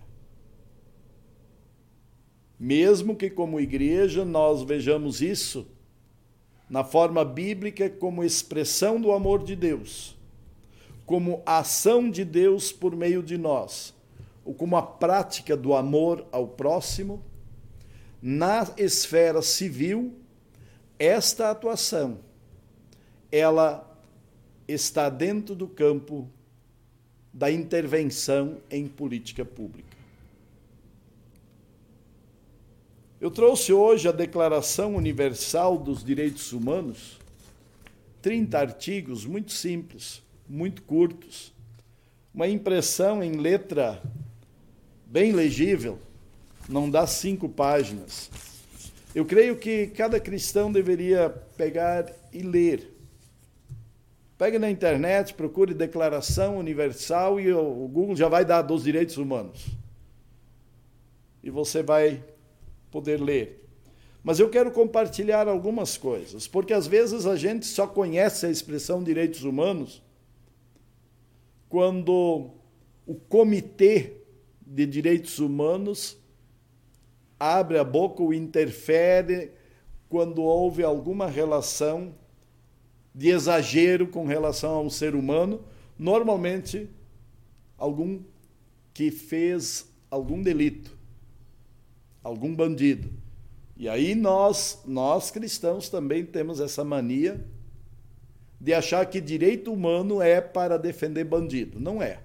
Mesmo 2.58 3.16
que, 3.16 3.30
como 3.30 3.60
igreja, 3.60 4.24
nós 4.24 4.62
vejamos 4.62 5.22
isso 5.22 5.66
na 6.68 6.84
forma 6.84 7.24
bíblica 7.24 7.88
como 7.88 8.24
expressão 8.24 9.00
do 9.00 9.12
amor 9.12 9.42
de 9.42 9.56
Deus, 9.56 10.16
como 11.06 11.42
ação 11.46 12.10
de 12.10 12.24
Deus 12.24 12.70
por 12.70 12.94
meio 12.94 13.22
de 13.22 13.38
nós, 13.38 13.94
ou 14.44 14.52
como 14.52 14.76
a 14.76 14.82
prática 14.82 15.56
do 15.56 15.74
amor 15.74 16.26
ao 16.30 16.46
próximo, 16.46 17.22
na 18.20 18.66
esfera 18.76 19.40
civil, 19.40 20.14
esta 20.98 21.50
atuação 21.50 22.18
ela 23.30 23.88
está 24.66 25.08
dentro 25.08 25.54
do 25.54 25.68
campo 25.68 26.28
da 27.32 27.50
intervenção 27.50 28.58
em 28.70 28.86
política 28.86 29.44
pública. 29.44 29.87
Eu 33.20 33.32
trouxe 33.32 33.72
hoje 33.72 34.06
a 34.06 34.12
Declaração 34.12 34.94
Universal 34.94 35.76
dos 35.76 36.04
Direitos 36.04 36.52
Humanos, 36.52 37.18
30 38.22 38.56
artigos 38.56 39.24
muito 39.26 39.50
simples, 39.50 40.22
muito 40.48 40.82
curtos, 40.82 41.52
uma 42.32 42.46
impressão 42.46 43.20
em 43.20 43.32
letra 43.32 44.00
bem 45.04 45.32
legível, 45.32 45.98
não 46.68 46.88
dá 46.88 47.08
cinco 47.08 47.48
páginas. 47.48 48.30
Eu 49.12 49.24
creio 49.24 49.56
que 49.56 49.88
cada 49.88 50.20
cristão 50.20 50.70
deveria 50.70 51.28
pegar 51.56 52.12
e 52.32 52.42
ler. 52.42 52.94
Pegue 54.36 54.60
na 54.60 54.70
internet, 54.70 55.34
procure 55.34 55.74
Declaração 55.74 56.56
Universal 56.56 57.40
e 57.40 57.52
o 57.52 57.88
Google 57.88 58.14
já 58.14 58.28
vai 58.28 58.44
dar 58.44 58.62
dos 58.62 58.84
direitos 58.84 59.16
humanos. 59.16 59.66
E 61.42 61.50
você 61.50 61.82
vai 61.82 62.22
poder 62.90 63.20
ler. 63.20 63.68
Mas 64.22 64.40
eu 64.40 64.50
quero 64.50 64.70
compartilhar 64.70 65.48
algumas 65.48 65.96
coisas, 65.96 66.46
porque 66.46 66.72
às 66.72 66.86
vezes 66.86 67.24
a 67.24 67.36
gente 67.36 67.66
só 67.66 67.86
conhece 67.86 68.46
a 68.46 68.50
expressão 68.50 69.02
direitos 69.02 69.44
humanos 69.44 70.02
quando 71.68 72.50
o 73.06 73.14
Comitê 73.14 74.16
de 74.66 74.84
Direitos 74.86 75.38
Humanos 75.38 76.18
abre 77.38 77.78
a 77.78 77.84
boca 77.84 78.22
ou 78.22 78.34
interfere 78.34 79.52
quando 80.08 80.42
houve 80.42 80.82
alguma 80.82 81.26
relação 81.26 82.14
de 83.14 83.28
exagero 83.28 84.08
com 84.08 84.26
relação 84.26 84.74
a 84.74 84.80
um 84.80 84.90
ser 84.90 85.14
humano, 85.14 85.64
normalmente 85.98 86.88
algum 87.76 88.20
que 88.92 89.10
fez 89.10 89.88
algum 90.10 90.42
delito 90.42 90.97
algum 92.28 92.54
bandido. 92.54 93.10
E 93.76 93.88
aí 93.88 94.14
nós, 94.14 94.82
nós 94.86 95.30
cristãos 95.30 95.88
também 95.88 96.24
temos 96.24 96.60
essa 96.60 96.84
mania 96.84 97.44
de 98.60 98.74
achar 98.74 99.06
que 99.06 99.20
direito 99.20 99.72
humano 99.72 100.20
é 100.20 100.40
para 100.40 100.76
defender 100.76 101.24
bandido. 101.24 101.78
Não 101.78 102.02
é. 102.02 102.20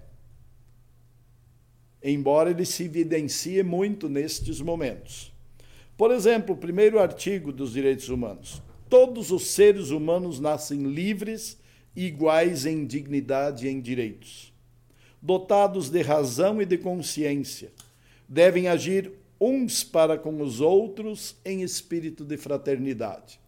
Embora 2.02 2.50
ele 2.50 2.66
se 2.66 2.84
evidencie 2.84 3.64
muito 3.64 4.10
nestes 4.10 4.60
momentos. 4.60 5.32
Por 5.96 6.12
exemplo, 6.12 6.56
o 6.56 6.58
primeiro 6.58 7.00
artigo 7.00 7.52
dos 7.52 7.74
direitos 7.74 8.10
humanos. 8.10 8.62
Todos 8.90 9.32
os 9.32 9.48
seres 9.48 9.90
humanos 9.90 10.40
nascem 10.40 10.84
livres 10.84 11.58
iguais 11.96 12.66
em 12.66 12.86
dignidade 12.86 13.68
e 13.68 13.70
em 13.70 13.80
direitos. 13.80 14.52
Dotados 15.22 15.90
de 15.90 16.02
razão 16.02 16.62
e 16.62 16.66
de 16.66 16.78
consciência, 16.78 17.72
devem 18.28 18.68
agir 18.68 19.12
uns 19.44 19.84
para 19.84 20.18
com 20.18 20.42
os 20.42 20.62
outros 20.62 21.36
em 21.44 21.62
espírito 21.62 22.24
de 22.24 22.38
fraternidade. 22.38 23.40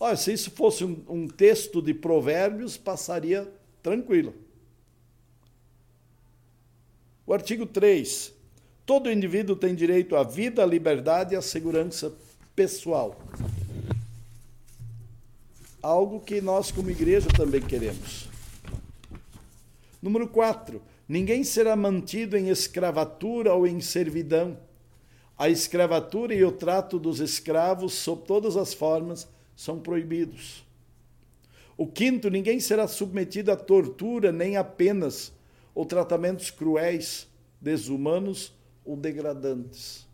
Olha, 0.00 0.16
se 0.16 0.32
isso 0.32 0.50
fosse 0.50 0.84
um, 0.84 1.02
um 1.08 1.28
texto 1.28 1.80
de 1.80 1.94
provérbios, 1.94 2.76
passaria 2.76 3.50
tranquilo. 3.82 4.34
O 7.26 7.32
artigo 7.32 7.64
3. 7.64 8.32
Todo 8.84 9.10
indivíduo 9.10 9.56
tem 9.56 9.74
direito 9.74 10.14
à 10.14 10.22
vida, 10.22 10.62
à 10.62 10.66
liberdade 10.66 11.34
e 11.34 11.36
à 11.36 11.42
segurança 11.42 12.12
pessoal. 12.54 13.18
Algo 15.80 16.20
que 16.20 16.40
nós, 16.40 16.70
como 16.70 16.90
igreja, 16.90 17.28
também 17.34 17.62
queremos. 17.62 18.28
Número 20.02 20.28
4. 20.28 20.82
Ninguém 21.08 21.44
será 21.44 21.76
mantido 21.76 22.36
em 22.36 22.48
escravatura 22.48 23.52
ou 23.52 23.66
em 23.66 23.80
servidão. 23.80 24.58
A 25.36 25.50
escravatura 25.50 26.34
e 26.34 26.44
o 26.44 26.52
trato 26.52 26.98
dos 26.98 27.20
escravos, 27.20 27.92
sob 27.94 28.24
todas 28.26 28.56
as 28.56 28.72
formas, 28.72 29.28
são 29.54 29.78
proibidos. 29.78 30.64
O 31.76 31.86
quinto, 31.86 32.30
ninguém 32.30 32.60
será 32.60 32.86
submetido 32.86 33.50
a 33.50 33.56
tortura 33.56 34.30
nem 34.32 34.56
a 34.56 34.64
penas 34.64 35.32
ou 35.74 35.84
tratamentos 35.84 36.50
cruéis, 36.50 37.28
desumanos 37.60 38.54
ou 38.84 38.96
degradantes. 38.96 40.06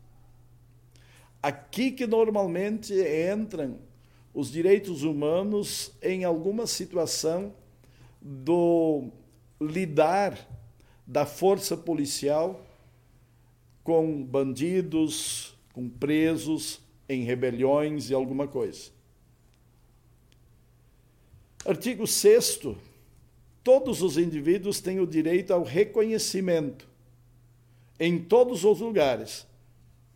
Aqui 1.42 1.90
que 1.90 2.06
normalmente 2.06 2.94
entram 3.32 3.78
os 4.32 4.50
direitos 4.50 5.02
humanos 5.02 5.92
em 6.02 6.24
alguma 6.24 6.66
situação 6.66 7.54
do 8.20 9.08
lidar 9.60 10.38
da 11.10 11.26
força 11.26 11.76
policial 11.76 12.64
com 13.82 14.22
bandidos, 14.22 15.56
com 15.72 15.88
presos 15.88 16.80
em 17.08 17.24
rebeliões 17.24 18.10
e 18.10 18.14
alguma 18.14 18.46
coisa. 18.46 18.92
Artigo 21.66 22.06
6 22.06 22.60
Todos 23.64 24.02
os 24.02 24.16
indivíduos 24.16 24.80
têm 24.80 25.00
o 25.00 25.06
direito 25.06 25.52
ao 25.52 25.64
reconhecimento 25.64 26.88
em 27.98 28.16
todos 28.16 28.64
os 28.64 28.78
lugares 28.78 29.48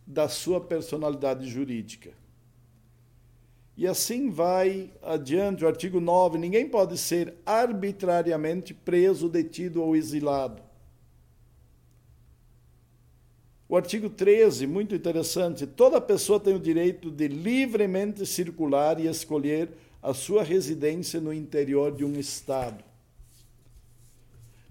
da 0.07 0.29
sua 0.29 0.61
personalidade 0.61 1.45
jurídica. 1.45 2.13
E 3.75 3.85
assim 3.85 4.29
vai 4.29 4.89
adiante 5.03 5.65
o 5.65 5.67
artigo 5.67 5.99
9: 5.99 6.37
ninguém 6.37 6.69
pode 6.69 6.97
ser 6.97 7.33
arbitrariamente 7.45 8.73
preso, 8.73 9.27
detido 9.27 9.83
ou 9.83 9.93
exilado. 9.93 10.63
O 13.67 13.75
artigo 13.75 14.09
13, 14.09 14.67
muito 14.67 14.93
interessante: 14.93 15.65
toda 15.65 15.99
pessoa 15.99 16.39
tem 16.39 16.55
o 16.55 16.59
direito 16.59 17.09
de 17.09 17.27
livremente 17.27 18.23
circular 18.25 18.99
e 18.99 19.07
escolher 19.07 19.69
a 20.01 20.13
sua 20.13 20.43
residência 20.43 21.19
no 21.19 21.33
interior 21.33 21.91
de 21.91 22.05
um 22.05 22.19
Estado. 22.19 22.83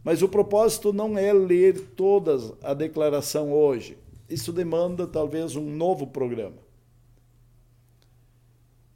Mas 0.05 0.23
o 0.23 0.29
propósito 0.29 0.93
não 0.93 1.19
é 1.19 1.33
ler 1.33 1.81
toda 1.97 2.37
a 2.63 2.75
declaração 2.75 3.53
hoje. 3.53 3.99
Isso 4.29 4.53
demanda 4.53 5.05
talvez 5.07 5.57
um 5.57 5.65
novo 5.65 6.07
programa. 6.07 6.63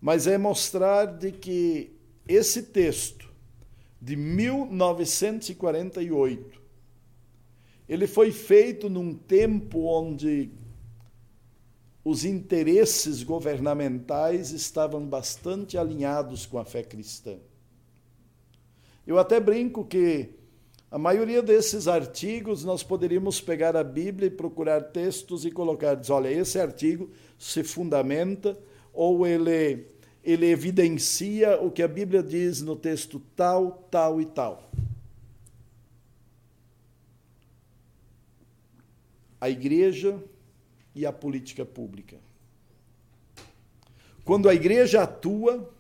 Mas 0.01 0.29
é 0.29 0.39
mostrar 0.39 1.07
de 1.07 1.33
que 1.33 1.91
esse 2.29 2.63
texto 2.63 3.29
de 4.01 4.15
1948 4.15 6.61
ele 7.89 8.07
foi 8.07 8.31
feito 8.31 8.91
num 8.91 9.15
tempo 9.15 9.87
onde 9.87 10.51
os 12.05 12.25
interesses 12.25 13.23
governamentais 13.23 14.51
estavam 14.51 15.07
bastante 15.07 15.77
alinhados 15.77 16.47
com 16.47 16.59
a 16.59 16.65
fé 16.65 16.83
cristã. 16.83 17.37
Eu 19.07 19.19
até 19.19 19.41
brinco 19.41 19.85
que 19.85 20.31
a 20.91 20.99
maioria 20.99 21.43
desses 21.43 21.87
artigos 21.87 22.65
nós 22.65 22.83
poderíamos 22.83 23.41
pegar 23.41 23.77
a 23.77 23.85
Bíblia 23.85 24.29
e 24.29 24.31
procurar 24.31 24.81
textos 24.81 25.45
e 25.45 25.51
colocar, 25.51 25.95
diz, 25.95 26.11
olha, 26.11 26.31
esse 26.31 26.59
artigo 26.59 27.11
se 27.39 27.63
fundamenta 27.63 28.59
ou 28.93 29.27
ele 29.27 29.87
ele 30.25 30.47
evidencia 30.51 31.59
o 31.59 31.71
que 31.71 31.83
a 31.83 31.89
Bíblia 31.89 32.23
diz 32.23 32.61
no 32.61 32.77
texto 32.77 33.23
tal, 33.35 33.87
tal 33.91 34.21
e 34.21 34.27
tal. 34.27 34.71
A 39.41 39.49
igreja 39.49 40.23
e 40.95 41.07
a 41.07 41.13
política 41.13 41.65
pública. 41.65 42.17
Quando 44.25 44.49
a 44.49 44.55
igreja 44.55 45.03
atua 45.03 45.73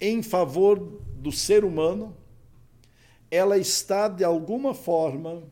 em 0.00 0.22
favor 0.22 0.78
do 0.78 1.32
ser 1.32 1.64
humano, 1.64 2.16
ela 3.30 3.58
está 3.58 4.08
de 4.08 4.24
alguma 4.24 4.74
forma 4.74 5.42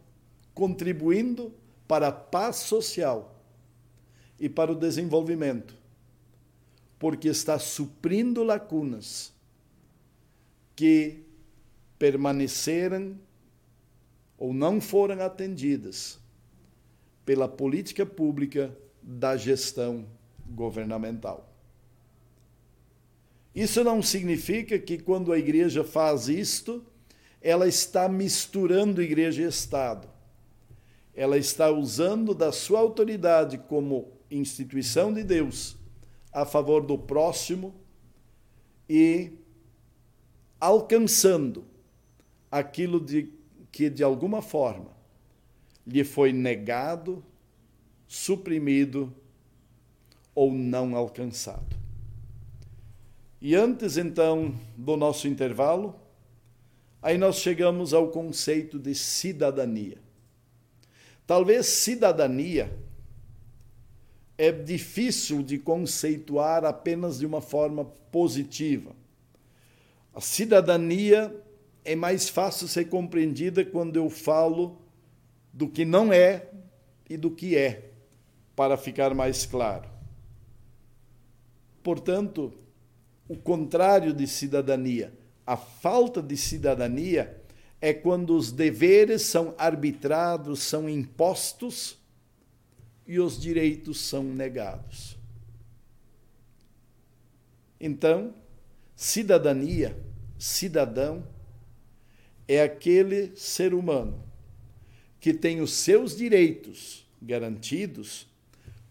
contribuindo 0.54 1.52
para 1.86 2.08
a 2.08 2.12
paz 2.12 2.56
social 2.56 3.34
e 4.38 4.48
para 4.48 4.72
o 4.72 4.74
desenvolvimento, 4.74 5.74
porque 6.98 7.28
está 7.28 7.58
suprindo 7.58 8.42
lacunas 8.42 9.32
que 10.76 11.24
permaneceram 11.98 13.18
ou 14.36 14.52
não 14.52 14.80
foram 14.80 15.20
atendidas 15.20 16.18
pela 17.28 17.46
política 17.46 18.06
pública 18.06 18.74
da 19.02 19.36
gestão 19.36 20.06
governamental. 20.48 21.52
Isso 23.54 23.84
não 23.84 24.00
significa 24.00 24.78
que 24.78 24.96
quando 24.96 25.30
a 25.30 25.38
igreja 25.38 25.84
faz 25.84 26.26
isto, 26.26 26.82
ela 27.42 27.68
está 27.68 28.08
misturando 28.08 29.02
igreja 29.02 29.42
e 29.42 29.44
Estado. 29.46 30.08
Ela 31.14 31.36
está 31.36 31.70
usando 31.70 32.34
da 32.34 32.50
sua 32.50 32.80
autoridade 32.80 33.58
como 33.58 34.10
instituição 34.30 35.12
de 35.12 35.22
Deus 35.22 35.76
a 36.32 36.46
favor 36.46 36.80
do 36.80 36.96
próximo 36.96 37.74
e 38.88 39.32
alcançando 40.58 41.66
aquilo 42.50 42.98
de, 42.98 43.30
que, 43.70 43.90
de 43.90 44.02
alguma 44.02 44.40
forma, 44.40 44.96
lhe 45.88 46.04
foi 46.04 46.32
negado, 46.32 47.24
suprimido 48.06 49.12
ou 50.34 50.52
não 50.52 50.94
alcançado. 50.94 51.76
E 53.40 53.54
antes 53.54 53.96
então 53.96 54.54
do 54.76 54.96
nosso 54.96 55.26
intervalo, 55.26 55.98
aí 57.00 57.16
nós 57.16 57.36
chegamos 57.36 57.94
ao 57.94 58.08
conceito 58.08 58.78
de 58.78 58.94
cidadania. 58.94 59.98
Talvez 61.26 61.66
cidadania 61.66 62.70
é 64.36 64.52
difícil 64.52 65.42
de 65.42 65.58
conceituar 65.58 66.64
apenas 66.64 67.18
de 67.18 67.26
uma 67.26 67.40
forma 67.40 67.84
positiva. 67.84 68.94
A 70.14 70.20
cidadania 70.20 71.34
é 71.84 71.96
mais 71.96 72.28
fácil 72.28 72.68
ser 72.68 72.86
compreendida 72.86 73.64
quando 73.64 73.96
eu 73.96 74.10
falo 74.10 74.78
do 75.52 75.68
que 75.68 75.84
não 75.84 76.12
é 76.12 76.48
e 77.08 77.16
do 77.16 77.30
que 77.30 77.56
é, 77.56 77.90
para 78.54 78.76
ficar 78.76 79.14
mais 79.14 79.46
claro. 79.46 79.88
Portanto, 81.82 82.52
o 83.28 83.36
contrário 83.36 84.12
de 84.12 84.26
cidadania, 84.26 85.12
a 85.46 85.56
falta 85.56 86.22
de 86.22 86.36
cidadania, 86.36 87.40
é 87.80 87.94
quando 87.94 88.36
os 88.36 88.52
deveres 88.52 89.22
são 89.22 89.54
arbitrados, 89.56 90.60
são 90.60 90.88
impostos 90.88 91.96
e 93.06 93.18
os 93.18 93.40
direitos 93.40 94.00
são 94.00 94.22
negados. 94.22 95.16
Então, 97.80 98.34
cidadania, 98.96 99.96
cidadão, 100.38 101.24
é 102.46 102.62
aquele 102.62 103.36
ser 103.36 103.72
humano 103.72 104.27
que 105.20 105.32
tem 105.32 105.60
os 105.60 105.72
seus 105.72 106.16
direitos 106.16 107.04
garantidos 107.20 108.26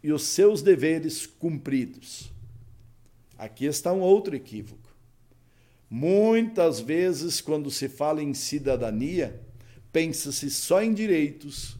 e 0.03 0.11
os 0.11 0.23
seus 0.23 0.61
deveres 0.61 1.25
cumpridos. 1.25 2.31
Aqui 3.37 3.65
está 3.65 3.93
um 3.93 4.01
outro 4.01 4.35
equívoco. 4.35 4.87
Muitas 5.89 6.79
vezes, 6.79 7.39
quando 7.39 7.71
se 7.71 7.87
fala 7.87 8.21
em 8.21 8.33
cidadania, 8.33 9.39
pensa-se 9.91 10.49
só 10.49 10.83
em 10.83 10.93
direitos 10.93 11.77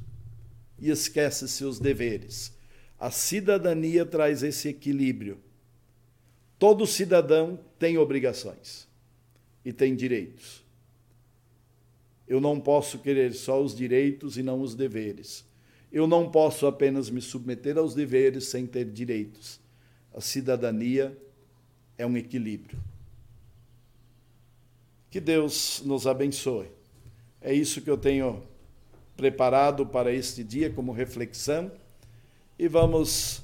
e 0.80 0.90
esquece-se 0.90 1.66
os 1.66 1.80
deveres. 1.80 2.54
A 3.00 3.12
cidadania 3.12 4.06
traz 4.06 4.44
esse 4.44 4.70
equilíbrio. 4.70 5.40
Todo 6.58 6.88
cidadão 6.88 7.60
tem 7.78 7.98
obrigações 7.98 8.88
e 9.64 9.74
tem 9.74 9.96
direitos. 9.96 10.67
Eu 12.28 12.42
não 12.42 12.60
posso 12.60 13.00
querer 13.00 13.34
só 13.34 13.62
os 13.62 13.76
direitos 13.76 14.38
e 14.38 14.44
não 14.44 14.62
os 14.62 14.76
deveres. 14.76 15.46
Eu 15.92 16.06
não 16.06 16.30
posso 16.30 16.68
apenas 16.68 17.10
me 17.10 17.22
submeter 17.22 17.78
aos 17.78 17.94
deveres 17.94 18.48
sem 18.50 18.66
ter 18.66 18.86
direitos. 18.86 19.60
A 20.14 20.20
cidadania 20.20 21.18
é 21.98 22.06
um 22.06 22.18
equilíbrio. 22.18 22.78
Que 25.10 25.22
Deus 25.22 25.82
nos 25.86 26.06
abençoe. 26.06 26.68
É 27.42 27.54
isso 27.54 27.82
que 27.82 27.90
eu 27.90 27.98
tenho 27.98 28.44
preparado 29.16 29.86
para 29.86 30.12
este 30.12 30.44
dia 30.44 30.70
como 30.70 30.92
reflexão. 30.92 31.72
E 32.60 32.68
vamos 32.68 33.42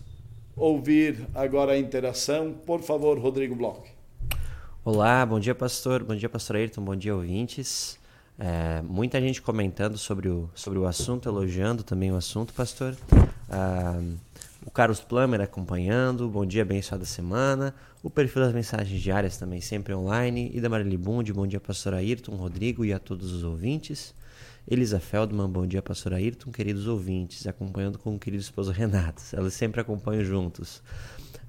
ouvir 0.55 1.25
agora 1.33 1.73
a 1.73 1.77
interação. 1.79 2.53
Por 2.53 2.81
favor, 2.81 3.17
Rodrigo 3.17 3.55
Bloch. 3.55 3.89
Olá, 4.83 5.25
bom 5.25 5.39
dia, 5.39 5.55
pastor. 5.55 6.03
Bom 6.03 6.15
dia, 6.15 6.27
pastor 6.27 6.57
Ayrton. 6.57 6.83
Bom 6.83 6.95
dia, 6.95 7.15
ouvintes. 7.15 7.97
É, 8.39 8.81
muita 8.81 9.21
gente 9.21 9.41
comentando 9.41 9.97
sobre 9.97 10.27
o, 10.27 10.49
sobre 10.55 10.79
o 10.79 10.87
assunto, 10.87 11.29
elogiando 11.29 11.83
também 11.83 12.11
o 12.11 12.15
assunto, 12.15 12.53
pastor. 12.53 12.95
Ah, 13.49 14.01
o 14.65 14.71
Carlos 14.71 15.01
Plummer 15.01 15.41
acompanhando, 15.41 16.27
bom 16.27 16.45
dia, 16.45 16.61
abençoada 16.61 17.05
semana. 17.05 17.75
O 18.01 18.09
perfil 18.09 18.41
das 18.41 18.53
mensagens 18.53 19.01
diárias 19.01 19.37
também 19.37 19.61
sempre 19.61 19.93
online. 19.93 20.51
E 20.53 20.59
da 20.59 20.69
Marili 20.69 20.97
Bund, 20.97 21.31
bom 21.31 21.45
dia, 21.45 21.59
pastor 21.59 21.93
Ayrton, 21.93 22.35
Rodrigo 22.35 22.83
e 22.83 22.93
a 22.93 22.99
todos 22.99 23.31
os 23.31 23.43
ouvintes. 23.43 24.13
Elisa 24.67 24.99
Feldman, 24.99 25.49
bom 25.49 25.67
dia, 25.67 25.81
pastor 25.81 26.13
Ayrton, 26.13 26.49
queridos 26.49 26.87
ouvintes, 26.87 27.45
acompanhando 27.45 27.99
com 27.99 28.15
o 28.15 28.19
querido 28.19 28.41
esposo 28.41 28.71
Renato. 28.71 29.21
Elas 29.35 29.53
sempre 29.53 29.81
acompanham 29.81 30.23
juntos. 30.23 30.81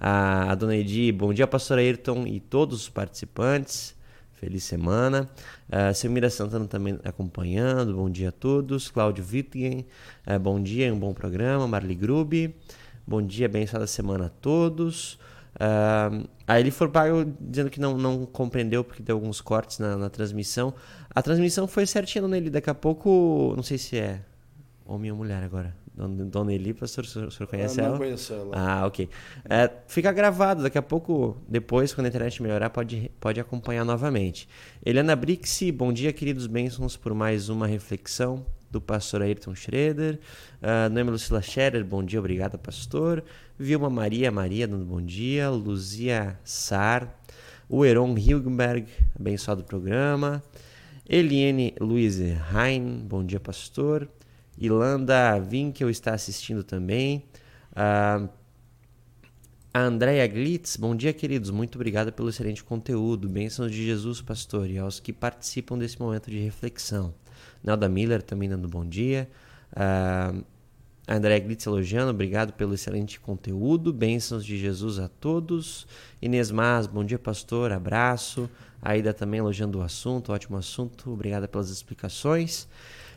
A, 0.00 0.50
a 0.50 0.54
dona 0.56 0.76
Edi, 0.76 1.12
bom 1.12 1.32
dia, 1.32 1.46
pastor 1.46 1.78
Ayrton 1.78 2.26
e 2.26 2.40
todos 2.40 2.82
os 2.82 2.88
participantes. 2.88 3.94
Feliz 4.34 4.64
semana. 4.64 5.30
Uh, 5.68 5.94
Selmira 5.94 6.28
Santana 6.28 6.66
também 6.66 6.98
acompanhando. 7.04 7.94
Bom 7.94 8.10
dia 8.10 8.28
a 8.28 8.32
todos. 8.32 8.90
Cláudio 8.90 9.24
Wittgen, 9.24 9.86
uh, 10.26 10.38
bom 10.38 10.60
dia, 10.60 10.92
um 10.92 10.98
bom 10.98 11.14
programa. 11.14 11.66
Marli 11.66 11.94
Grubi, 11.94 12.54
bom 13.06 13.22
dia, 13.22 13.46
abençoada 13.46 13.86
semana 13.86 14.26
a 14.26 14.28
todos. 14.28 15.14
Uh, 15.54 16.28
aí 16.48 16.62
ele 16.62 16.72
foi 16.72 16.88
pago 16.88 17.32
dizendo 17.40 17.70
que 17.70 17.78
não, 17.78 17.96
não 17.96 18.26
compreendeu 18.26 18.82
porque 18.82 19.02
deu 19.02 19.16
alguns 19.16 19.40
cortes 19.40 19.78
na, 19.78 19.96
na 19.96 20.10
transmissão. 20.10 20.74
A 21.14 21.22
transmissão 21.22 21.68
foi 21.68 21.86
certinha 21.86 22.26
nele. 22.26 22.50
Daqui 22.50 22.68
a 22.68 22.74
pouco, 22.74 23.54
não 23.56 23.62
sei 23.62 23.78
se 23.78 23.96
é 23.96 24.20
homem 24.84 25.12
ou 25.12 25.16
mulher 25.16 25.42
agora. 25.44 25.74
Dona 25.96 26.52
Eli, 26.52 26.74
pastor, 26.74 27.04
o 27.04 27.06
senhor, 27.06 27.28
o 27.28 27.30
senhor 27.30 27.48
conhece 27.48 27.78
Eu 27.78 27.84
ela? 27.84 27.92
não 27.92 27.98
conheço 27.98 28.32
ela. 28.32 28.50
Ah, 28.52 28.86
ok. 28.86 29.08
É, 29.48 29.70
fica 29.86 30.10
gravado, 30.10 30.62
daqui 30.62 30.76
a 30.76 30.82
pouco, 30.82 31.36
depois, 31.48 31.94
quando 31.94 32.06
a 32.06 32.08
internet 32.08 32.42
melhorar, 32.42 32.70
pode, 32.70 33.10
pode 33.20 33.38
acompanhar 33.38 33.84
novamente. 33.84 34.48
Eliana 34.84 35.14
Brixi, 35.14 35.70
bom 35.70 35.92
dia, 35.92 36.12
queridos 36.12 36.48
bênçãos, 36.48 36.96
por 36.96 37.14
mais 37.14 37.48
uma 37.48 37.68
reflexão 37.68 38.44
do 38.72 38.80
pastor 38.80 39.22
Ayrton 39.22 39.54
Schroeder. 39.54 40.18
Uh, 40.60 40.92
Noemi 40.92 41.12
Lucila 41.12 41.40
Scherer, 41.40 41.84
bom 41.84 42.02
dia, 42.02 42.18
obrigada, 42.18 42.58
pastor. 42.58 43.22
Vilma 43.56 43.88
Maria 43.88 44.32
Maria, 44.32 44.66
dando 44.66 44.84
bom 44.84 45.00
dia. 45.00 45.48
Luzia 45.48 46.36
Sar. 46.42 47.20
O 47.68 47.84
Heron 47.84 48.18
Hilgenberg, 48.18 48.86
abençoado 49.18 49.62
programa. 49.62 50.42
Eliane 51.08 51.74
Luiz 51.80 52.18
Hein, 52.20 53.04
bom 53.08 53.24
dia, 53.24 53.38
pastor. 53.38 54.08
Ilanda 54.58 55.38
Winkel 55.40 55.90
está 55.90 56.14
assistindo 56.14 56.62
também. 56.62 57.24
Uh, 57.72 58.28
a 59.72 59.80
Andrea 59.80 60.26
Glitz, 60.28 60.76
bom 60.76 60.94
dia, 60.94 61.12
queridos. 61.12 61.50
Muito 61.50 61.74
obrigado 61.74 62.12
pelo 62.12 62.28
excelente 62.28 62.62
conteúdo. 62.62 63.28
Bênçãos 63.28 63.72
de 63.72 63.84
Jesus, 63.84 64.20
pastor, 64.20 64.70
e 64.70 64.78
aos 64.78 65.00
que 65.00 65.12
participam 65.12 65.76
desse 65.76 66.00
momento 66.00 66.30
de 66.30 66.38
reflexão. 66.38 67.12
Nelda 67.62 67.88
Miller 67.88 68.22
também 68.22 68.48
dando 68.48 68.68
bom 68.68 68.86
dia. 68.86 69.28
Uh, 69.72 70.44
a 71.06 71.16
Andrea 71.16 71.38
Glitz 71.38 71.66
elogiando, 71.66 72.10
obrigado 72.10 72.52
pelo 72.52 72.72
excelente 72.72 73.18
conteúdo. 73.18 73.92
Bênçãos 73.92 74.44
de 74.44 74.56
Jesus 74.56 74.98
a 74.98 75.08
todos. 75.08 75.86
Inês 76.22 76.50
Mas, 76.50 76.86
bom 76.86 77.04
dia, 77.04 77.18
pastor. 77.18 77.72
Abraço. 77.72 78.48
Aida 78.80 79.12
também 79.12 79.38
elogiando 79.38 79.80
o 79.80 79.82
assunto, 79.82 80.32
ótimo 80.32 80.56
assunto. 80.56 81.10
Obrigada 81.12 81.48
pelas 81.48 81.68
explicações. 81.68 82.68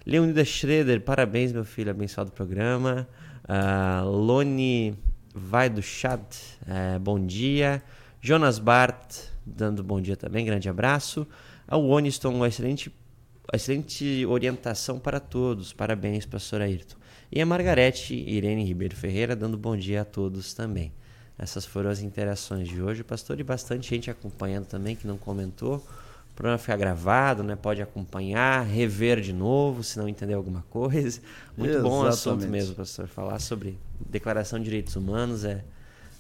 Leonida 0.08 0.46
Schroeder, 0.46 1.02
parabéns, 1.02 1.52
meu 1.52 1.66
filho, 1.66 1.92
abençoado 1.92 2.32
programa. 2.32 3.06
Uh, 3.44 4.08
Lone 4.08 4.96
Vai 5.36 5.70
do 5.70 5.82
Chad, 5.82 6.22
uh, 6.62 6.98
bom 6.98 7.20
dia. 7.20 7.84
Jonas 8.22 8.58
Bart, 8.58 9.18
dando 9.46 9.84
bom 9.84 10.00
dia 10.00 10.16
também, 10.16 10.46
grande 10.46 10.70
abraço. 10.70 11.28
A 11.68 11.76
Woniston, 11.76 12.36
uma 12.36 12.48
excelente, 12.48 12.90
excelente 13.54 14.26
orientação 14.26 14.98
para 14.98 15.20
todos, 15.20 15.74
parabéns, 15.74 16.26
pastor 16.26 16.62
Ayrton. 16.62 16.96
E 17.30 17.42
a 17.42 17.46
Margarete 17.46 18.14
Irene 18.14 18.64
Ribeiro 18.64 18.96
Ferreira, 18.96 19.36
dando 19.36 19.58
bom 19.58 19.76
dia 19.76 20.04
a 20.04 20.06
todos 20.06 20.54
também. 20.54 20.94
Essas 21.38 21.66
foram 21.66 21.90
as 21.90 22.00
interações 22.00 22.70
de 22.70 22.82
hoje, 22.82 23.04
pastor, 23.04 23.42
e 23.42 23.44
bastante 23.44 23.90
gente 23.90 24.10
acompanhando 24.10 24.68
também 24.68 24.96
que 24.96 25.06
não 25.06 25.18
comentou. 25.18 25.86
O 26.38 26.40
programa 26.40 26.60
fica 26.60 26.78
gravado, 26.78 27.42
né? 27.42 27.56
Pode 27.56 27.82
acompanhar, 27.82 28.64
rever 28.64 29.20
de 29.22 29.34
novo, 29.34 29.84
se 29.84 29.98
não 29.98 30.08
entender 30.08 30.36
alguma 30.36 30.64
coisa. 30.70 31.20
Muito 31.58 31.72
Exatamente. 31.72 31.82
bom 31.82 32.06
assunto 32.06 32.48
mesmo, 32.48 32.76
pastor. 32.76 33.08
Falar 33.08 33.40
sobre 33.40 33.76
declaração 34.08 34.60
de 34.60 34.66
direitos 34.66 34.96
humanos 34.96 35.44
é, 35.44 35.64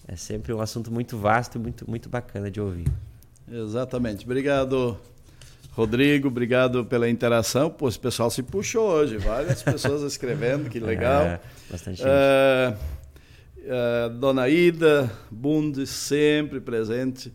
é 0.07 0.15
sempre 0.15 0.51
um 0.51 0.59
assunto 0.59 0.91
muito 0.91 1.19
vasto 1.19 1.59
e 1.59 1.61
muito, 1.61 1.87
muito 1.87 2.09
bacana 2.09 2.49
de 2.49 2.59
ouvir. 2.59 2.87
Exatamente. 3.47 4.25
Obrigado, 4.25 4.97
Rodrigo. 5.73 6.29
Obrigado 6.29 6.83
pela 6.83 7.07
interação. 7.07 7.69
Pô, 7.69 7.87
esse 7.87 7.99
pessoal 7.99 8.31
se 8.31 8.41
puxou 8.41 8.89
hoje. 8.89 9.17
Várias 9.17 9.61
pessoas 9.61 10.01
escrevendo, 10.11 10.67
que 10.67 10.79
legal. 10.79 11.21
É, 11.21 11.39
bastante 11.69 11.97
gente. 11.97 12.07
Uh, 12.07 12.75
uh, 13.67 14.09
Dona 14.17 14.49
Ida 14.49 15.11
Bundes, 15.29 15.91
sempre 15.91 16.59
presente 16.59 17.31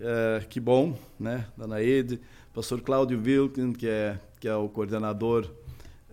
é, 0.00 0.42
que 0.48 0.60
bom, 0.60 0.96
né, 1.18 1.46
Dona 1.56 1.82
Ede, 1.82 2.20
pastor 2.54 2.80
Cláudio 2.80 3.20
Wilken, 3.20 3.72
que 3.72 3.88
é, 3.88 4.18
que 4.38 4.48
é 4.48 4.54
o 4.54 4.68
coordenador 4.68 5.50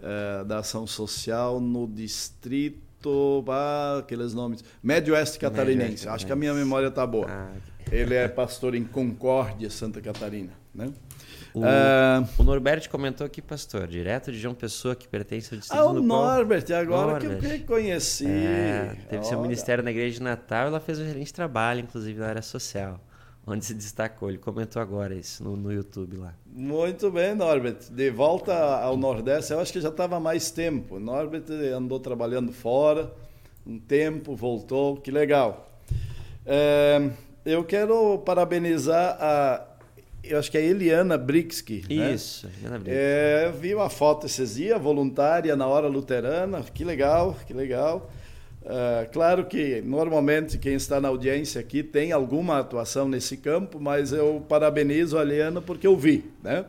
é, 0.02 0.44
da 0.44 0.60
ação 0.60 0.88
social 0.88 1.60
no 1.60 1.88
distrito, 1.88 3.46
ah, 3.48 4.00
aqueles 4.00 4.34
nomes, 4.34 4.64
Médio 4.82 5.14
Oeste 5.14 5.38
Catarinense, 5.38 6.08
acho 6.08 6.26
que 6.26 6.32
a 6.32 6.36
minha 6.36 6.54
memória 6.54 6.88
está 6.88 7.06
boa. 7.06 7.28
Ah, 7.30 7.52
Ele 7.92 8.16
é 8.16 8.28
pastor 8.28 8.74
em 8.74 8.84
Concórdia, 8.84 9.70
Santa 9.70 10.02
Catarina, 10.02 10.54
né? 10.74 10.92
O, 11.54 11.62
uh, 11.62 12.28
o 12.38 12.44
Norbert 12.44 12.90
comentou 12.90 13.26
aqui, 13.26 13.42
pastor, 13.42 13.88
direto 13.88 14.30
de 14.30 14.38
João 14.38 14.54
Pessoa, 14.54 14.94
que 14.94 15.08
pertence 15.08 15.54
ao 15.54 15.60
distrito 15.60 15.80
Ah, 15.80 15.86
o 15.86 16.02
Norbert, 16.02 16.66
agora 16.74 17.14
Norbert. 17.14 17.40
que 17.40 17.62
eu 17.62 17.66
conheci. 17.66 18.28
É, 18.28 18.94
teve 19.08 19.18
Olha. 19.18 19.24
seu 19.24 19.42
ministério 19.42 19.82
na 19.82 19.92
Igreja 19.92 20.18
de 20.18 20.24
Natal, 20.24 20.68
ela 20.68 20.82
fez 20.82 21.00
um 21.00 21.04
excelente 21.04 21.34
trabalho, 21.34 21.80
inclusive 21.80 22.20
na 22.20 22.28
área 22.28 22.42
social 22.42 23.00
onde 23.46 23.66
se 23.66 23.74
destacou. 23.74 24.30
Ele 24.30 24.38
comentou 24.38 24.82
agora 24.82 25.14
isso 25.16 25.44
no, 25.44 25.56
no 25.56 25.72
YouTube 25.72 26.18
lá. 26.18 26.34
Muito 26.46 27.12
bem, 27.12 27.36
Norbert. 27.36 27.90
De 27.92 28.10
volta 28.10 28.54
ao 28.54 28.98
Nordeste, 28.98 29.54
eu 29.54 29.60
acho 29.60 29.72
que 29.72 29.82
já 29.82 29.90
estava 29.90 30.20
mais 30.20 30.52
tempo. 30.52 31.00
Norbert 31.00 31.46
andou 31.76 32.00
trabalhando 32.00 32.52
fora 32.52 33.14
um 33.66 33.80
tempo, 33.80 34.36
voltou, 34.36 34.98
que 34.98 35.10
legal. 35.10 35.68
É, 36.46 37.10
eu 37.44 37.64
quero 37.64 38.20
parabenizar 38.20 39.18
a, 39.20 39.66
eu 40.24 40.40
acho 40.40 40.52
que 40.52 40.58
é 40.58 40.66
Eliana 40.66 41.18
Brixky. 41.18 41.84
Né? 41.90 42.14
Isso, 42.14 42.48
né? 42.48 42.54
Eliana 42.58 42.80
Brixky. 42.80 43.00
É, 43.00 43.52
vi 43.52 43.76
uma 43.76 43.90
foto 43.90 44.26
esses 44.26 44.56
dias, 44.56 44.82
voluntária 44.82 45.56
na 45.56 45.68
hora 45.68 45.88
luterana, 45.88 46.64
que 46.64 46.84
legal, 46.84 47.36
que 47.46 47.54
legal. 47.54 48.10
Uh, 48.66 49.08
claro 49.12 49.46
que 49.46 49.80
normalmente 49.82 50.58
quem 50.58 50.74
está 50.74 51.00
na 51.00 51.08
audiência 51.08 51.62
aqui 51.62 51.84
tem 51.84 52.12
alguma 52.12 52.58
atuação 52.58 53.08
nesse 53.08 53.38
campo, 53.38 53.80
mas 53.80 54.12
eu 54.12 54.44
parabenizo 54.50 55.20
a 55.20 55.24
Liana 55.24 55.62
porque 55.62 55.86
eu 55.86 55.96
vi. 55.96 56.32
Né? 56.42 56.66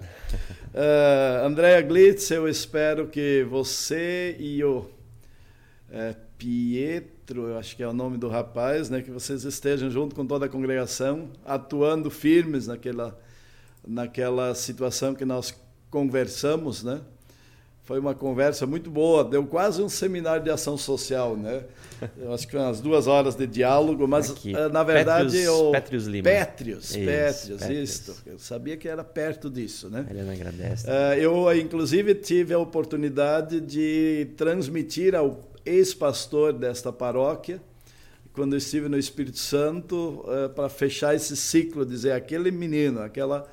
Uh, 0.75 1.47
Andréa 1.49 1.81
Glitz, 1.81 2.31
eu 2.31 2.47
espero 2.47 3.07
que 3.07 3.47
você 3.49 4.37
e 4.39 4.63
o 4.63 4.81
uh, 4.81 6.17
Pietro, 6.37 7.49
eu 7.49 7.59
acho 7.59 7.75
que 7.75 7.83
é 7.83 7.89
o 7.89 7.95
nome 7.95 8.19
do 8.19 8.29
rapaz, 8.29 8.91
né, 8.91 9.01
que 9.01 9.11
vocês 9.11 9.45
estejam 9.45 9.91
junto 9.91 10.15
com 10.15 10.27
toda 10.27 10.45
a 10.45 10.49
congregação, 10.51 11.31
atuando 11.47 12.11
firmes 12.11 12.67
naquela, 12.67 13.19
naquela 13.89 14.55
situação 14.55 15.15
que 15.15 15.25
nós 15.25 15.55
conversamos, 15.91 16.85
né? 16.85 17.01
Foi 17.87 18.01
uma 18.01 18.17
conversa 18.17 18.67
muito 18.67 18.91
boa, 18.91 19.23
deu 19.23 19.47
quase 19.47 19.81
um 19.81 19.89
seminário 19.89 20.43
de 20.43 20.51
ação 20.51 20.77
social, 20.77 21.37
né? 21.37 21.63
Eu 22.19 22.35
acho 22.35 22.47
que 22.49 22.57
umas 22.57 22.81
duas 22.81 23.07
horas 23.07 23.37
de 23.37 23.47
diálogo, 23.47 24.09
mas 24.09 24.29
Aqui. 24.29 24.57
Eh, 24.57 24.69
na 24.69 24.83
verdade 24.83 25.31
Petrius, 25.31 25.45
eu 25.47 25.71
Petrius 25.71 26.05
Lima. 26.07 26.25
Petrius, 26.25 26.85
isso, 26.91 26.99
Petrius, 26.99 27.61
Petrius. 27.61 27.91
isso. 27.91 28.23
Eu 28.27 28.39
sabia 28.41 28.77
que 28.77 28.89
era 28.89 29.05
perto 29.05 29.49
disso, 29.49 29.89
né? 29.89 30.05
Ele 30.11 30.23
não 30.25 30.33
agradece. 30.33 30.85
Uh, 30.89 31.15
eu 31.17 31.57
inclusive 31.57 32.13
tive 32.17 32.53
a 32.53 32.59
oportunidade 32.59 33.61
de 33.61 34.31
transmitir 34.37 35.15
ao 35.15 35.49
ex-pastor 35.65 36.53
desta 36.53 36.93
paróquia, 36.93 37.63
quando 38.33 38.57
estive 38.57 38.89
no 38.89 38.99
Espírito 38.99 39.39
Santo, 39.39 40.25
uh, 40.27 40.49
para 40.51 40.69
fechar 40.69 41.15
esse 41.15 41.37
ciclo, 41.37 41.87
dizer 41.87 42.11
aquele 42.11 42.51
menino, 42.51 43.01
aquela 43.01 43.47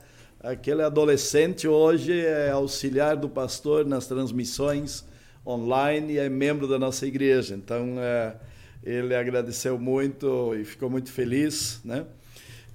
aquele 0.44 0.84
adolescente 0.84 1.70
hoje 1.70 2.20
é 2.20 2.52
auxiliar 2.52 3.16
do 3.16 3.30
pastor 3.30 3.86
nas 3.86 4.08
transmissões 4.08 5.06
online 5.48 6.14
e 6.14 6.18
é 6.18 6.28
membro 6.28 6.68
da 6.68 6.78
nossa 6.78 7.08
igreja. 7.08 7.56
Então, 7.56 7.96
é, 7.98 8.36
ele 8.84 9.16
agradeceu 9.16 9.80
muito 9.80 10.54
e 10.54 10.66
ficou 10.66 10.90
muito 10.90 11.10
feliz, 11.12 11.80
né? 11.86 12.06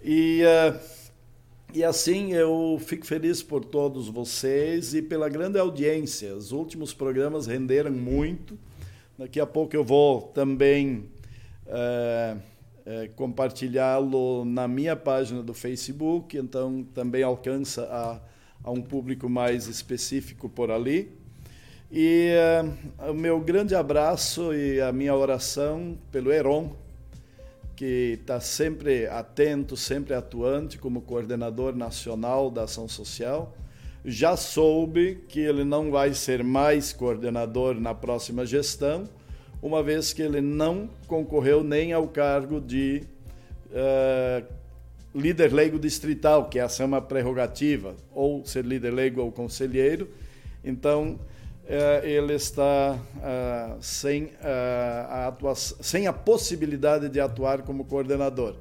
E, 0.03 0.43
é, 0.43 0.81
e 1.75 1.85
assim 1.85 2.33
eu 2.33 2.81
fico 2.81 3.05
feliz 3.05 3.43
por 3.43 3.63
todos 3.63 4.09
vocês 4.09 4.95
e 4.95 5.03
pela 5.03 5.29
grande 5.29 5.59
audiência. 5.59 6.35
Os 6.35 6.53
últimos 6.53 6.95
programas 6.95 7.47
renderam 7.47 7.93
muito. 7.93 8.59
Daqui 9.19 9.39
a 9.39 9.47
pouco 9.47 9.77
eu 9.77 9.85
vou 9.85 10.23
também 10.23 11.11
é, 11.67 12.37
é, 12.89 13.09
compartilhá-lo 13.15 14.45
na 14.45 14.67
minha 14.67 14.97
página 14.97 15.43
do 15.43 15.53
Facebook, 15.53 16.37
então 16.37 16.85
também 16.95 17.23
alcança 17.23 17.83
a 17.85 18.21
a 18.63 18.71
um 18.71 18.83
público 18.83 19.29
mais 19.29 19.67
específico 19.67 20.49
por 20.49 20.71
ali. 20.71 21.11
E 21.91 22.33
uh, 23.01 23.11
o 23.11 23.15
meu 23.15 23.41
grande 23.41 23.75
abraço 23.75 24.53
e 24.53 24.81
a 24.81 24.93
minha 24.93 25.15
oração 25.15 25.97
pelo 26.13 26.31
Heron, 26.31 26.77
que 27.75 28.19
está 28.21 28.41
sempre 28.41 29.07
atento, 29.07 29.77
sempre 29.77 30.13
atuante 30.13 30.77
como 30.77 31.01
coordenador 31.01 31.75
nacional 31.75 32.51
da 32.51 32.65
ação 32.65 32.89
social. 32.89 33.57
Já 34.05 34.37
soube 34.37 35.25
que 35.29 35.41
ele 35.41 35.65
não 35.65 35.91
vai 35.91 36.13
ser 36.13 36.45
mais 36.45 36.93
coordenador 36.93 37.81
na 37.81 37.95
próxima 37.95 38.45
gestão, 38.45 39.09
uma 39.61 39.83
vez 39.83 40.13
que 40.13 40.23
ele 40.23 40.41
não 40.41 40.89
concorreu 41.07 41.65
nem 41.65 41.93
ao 41.93 42.07
cargo 42.07 42.61
de 42.61 43.03
uh, 43.71 44.47
líder 45.15 45.53
leigo 45.53 45.79
distrital, 45.79 46.49
que 46.49 46.59
essa 46.59 46.83
é 46.83 46.87
uma 46.87 47.01
prerrogativa, 47.01 47.95
ou 48.15 48.45
ser 48.45 48.65
líder 48.65 48.93
leigo 48.93 49.21
ou 49.21 49.33
conselheiro. 49.33 50.09
Então, 50.65 51.19
uh, 51.65 52.05
ele 52.05 52.35
está 52.35 52.97
uh, 52.97 53.83
sem, 53.83 54.31
a 54.41 55.29
atuação, 55.29 55.79
sem 55.81 56.07
a 56.07 56.13
possibilidade 56.13 57.09
de 57.09 57.19
atuar 57.19 57.63
como 57.63 57.85
coordenador. 57.85 58.55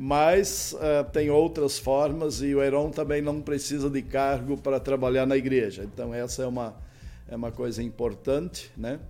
Mas 0.00 0.76
tem 1.12 1.28
outras 1.28 1.76
formas 1.76 2.40
e 2.40 2.54
o 2.54 2.62
Heron 2.62 2.88
também 2.88 3.20
não 3.20 3.40
precisa 3.40 3.90
de 3.90 4.00
cargo 4.00 4.56
para 4.56 4.78
trabalhar 4.78 5.26
na 5.26 5.36
igreja. 5.36 5.82
Então, 5.82 6.14
essa 6.14 6.44
é 6.44 6.46
uma, 6.46 6.76
é 7.28 7.34
uma 7.34 7.50
coisa 7.50 7.82
importante, 7.82 8.70
né? 8.76 9.00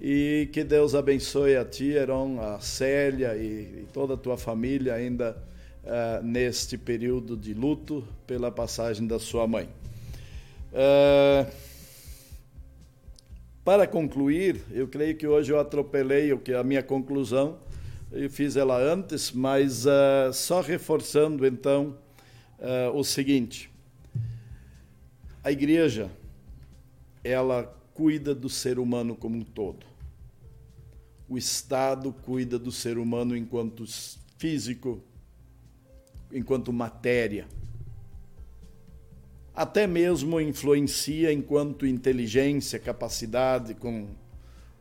E 0.00 0.48
que 0.52 0.62
Deus 0.62 0.94
abençoe 0.94 1.56
a 1.56 1.64
ti, 1.64 1.90
Heron, 1.90 2.40
a 2.40 2.60
Célia 2.60 3.34
e, 3.36 3.82
e 3.82 3.88
toda 3.92 4.14
a 4.14 4.16
tua 4.16 4.36
família 4.36 4.94
ainda 4.94 5.36
uh, 5.82 6.22
neste 6.22 6.78
período 6.78 7.36
de 7.36 7.52
luto 7.52 8.06
pela 8.24 8.48
passagem 8.48 9.08
da 9.08 9.18
sua 9.18 9.44
mãe. 9.48 9.68
Uh, 10.72 11.50
para 13.64 13.88
concluir, 13.88 14.60
eu 14.70 14.86
creio 14.86 15.16
que 15.16 15.26
hoje 15.26 15.52
eu 15.52 15.58
atropelei 15.58 16.32
o 16.32 16.38
que 16.38 16.54
a 16.54 16.62
minha 16.62 16.82
conclusão, 16.82 17.58
eu 18.12 18.30
fiz 18.30 18.56
ela 18.56 18.78
antes, 18.78 19.32
mas 19.32 19.84
uh, 19.84 20.32
só 20.32 20.60
reforçando 20.60 21.44
então 21.44 21.96
o 22.92 23.04
seguinte: 23.04 23.70
a 25.44 25.52
igreja 25.52 26.10
ela 27.22 27.72
cuida 27.98 28.32
do 28.32 28.48
ser 28.48 28.78
humano 28.78 29.16
como 29.16 29.38
um 29.38 29.42
todo. 29.42 29.84
O 31.28 31.36
Estado 31.36 32.12
cuida 32.12 32.56
do 32.56 32.70
ser 32.70 32.96
humano 32.96 33.36
enquanto 33.36 33.84
físico, 34.36 35.02
enquanto 36.32 36.72
matéria. 36.72 37.48
Até 39.52 39.84
mesmo 39.84 40.40
influencia 40.40 41.32
enquanto 41.32 41.84
inteligência, 41.84 42.78
capacidade, 42.78 43.74
com 43.74 44.06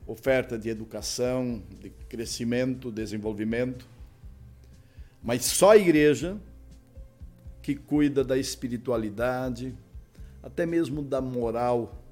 oferta 0.05 0.55
de 0.55 0.69
educação, 0.69 1.63
de 1.81 1.89
crescimento, 1.89 2.91
desenvolvimento. 2.91 3.87
Mas 5.23 5.43
só 5.43 5.71
a 5.71 5.77
igreja 5.77 6.37
que 7.63 7.73
cuida 7.73 8.23
da 8.23 8.37
espiritualidade, 8.37 9.75
até 10.43 10.67
mesmo 10.67 11.01
da 11.01 11.19
moral 11.19 12.03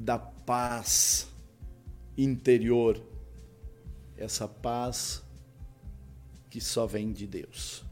da 0.00 0.18
paz 0.18 1.28
interior, 2.16 2.98
essa 4.16 4.48
paz 4.48 5.22
que 6.48 6.58
só 6.58 6.86
vem 6.86 7.12
de 7.12 7.26
Deus. 7.26 7.84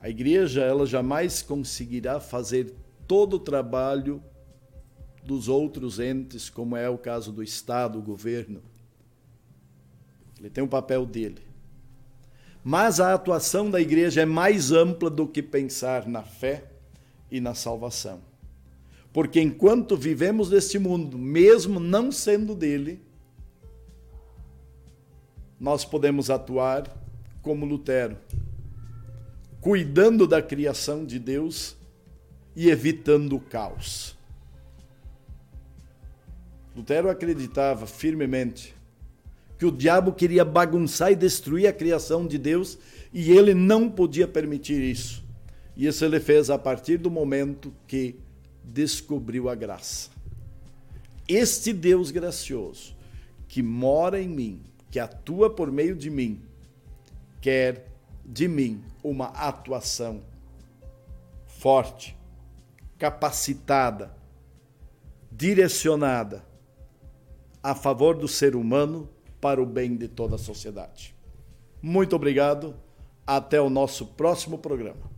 A 0.00 0.08
igreja, 0.08 0.62
ela 0.62 0.86
jamais 0.86 1.42
conseguirá 1.42 2.20
fazer 2.20 2.72
todo 3.06 3.34
o 3.34 3.40
trabalho 3.40 4.22
dos 5.24 5.48
outros 5.48 5.98
entes, 5.98 6.48
como 6.48 6.76
é 6.76 6.88
o 6.88 6.96
caso 6.96 7.32
do 7.32 7.42
Estado, 7.42 7.98
o 7.98 8.02
governo. 8.02 8.62
Ele 10.38 10.50
tem 10.50 10.62
um 10.62 10.68
papel 10.68 11.04
dele. 11.04 11.42
Mas 12.62 13.00
a 13.00 13.12
atuação 13.12 13.68
da 13.68 13.80
igreja 13.80 14.22
é 14.22 14.26
mais 14.26 14.70
ampla 14.70 15.10
do 15.10 15.26
que 15.26 15.42
pensar 15.42 16.06
na 16.06 16.22
fé 16.22 16.70
e 17.28 17.40
na 17.40 17.54
salvação. 17.54 18.31
Porque 19.12 19.40
enquanto 19.40 19.96
vivemos 19.96 20.50
neste 20.50 20.78
mundo, 20.78 21.18
mesmo 21.18 21.78
não 21.78 22.10
sendo 22.10 22.54
dele, 22.54 23.00
nós 25.60 25.84
podemos 25.84 26.30
atuar 26.30 26.90
como 27.42 27.66
Lutero, 27.66 28.16
cuidando 29.60 30.26
da 30.26 30.40
criação 30.40 31.04
de 31.04 31.18
Deus 31.18 31.76
e 32.56 32.70
evitando 32.70 33.36
o 33.36 33.40
caos. 33.40 34.16
Lutero 36.74 37.10
acreditava 37.10 37.86
firmemente 37.86 38.74
que 39.58 39.66
o 39.66 39.70
diabo 39.70 40.12
queria 40.12 40.44
bagunçar 40.44 41.12
e 41.12 41.16
destruir 41.16 41.66
a 41.66 41.72
criação 41.72 42.26
de 42.26 42.38
Deus 42.38 42.78
e 43.12 43.30
ele 43.30 43.52
não 43.52 43.90
podia 43.90 44.26
permitir 44.26 44.82
isso. 44.82 45.22
E 45.76 45.86
isso 45.86 46.04
ele 46.04 46.18
fez 46.18 46.50
a 46.50 46.58
partir 46.58 46.96
do 46.96 47.10
momento 47.10 47.72
que 47.86 48.16
descobriu 48.64 49.48
a 49.48 49.54
graça. 49.54 50.10
Este 51.28 51.72
Deus 51.72 52.10
gracioso, 52.10 52.96
que 53.48 53.62
mora 53.62 54.20
em 54.20 54.28
mim, 54.28 54.62
que 54.90 54.98
atua 54.98 55.48
por 55.48 55.70
meio 55.70 55.96
de 55.96 56.10
mim, 56.10 56.42
quer 57.40 57.88
de 58.24 58.46
mim 58.48 58.82
uma 59.02 59.26
atuação 59.26 60.22
forte, 61.46 62.16
capacitada, 62.98 64.14
direcionada 65.30 66.44
a 67.62 67.74
favor 67.74 68.16
do 68.16 68.26
ser 68.26 68.56
humano 68.56 69.08
para 69.40 69.62
o 69.62 69.66
bem 69.66 69.96
de 69.96 70.08
toda 70.08 70.36
a 70.36 70.38
sociedade. 70.38 71.14
Muito 71.80 72.16
obrigado. 72.16 72.74
Até 73.24 73.60
o 73.60 73.70
nosso 73.70 74.06
próximo 74.06 74.58
programa. 74.58 75.10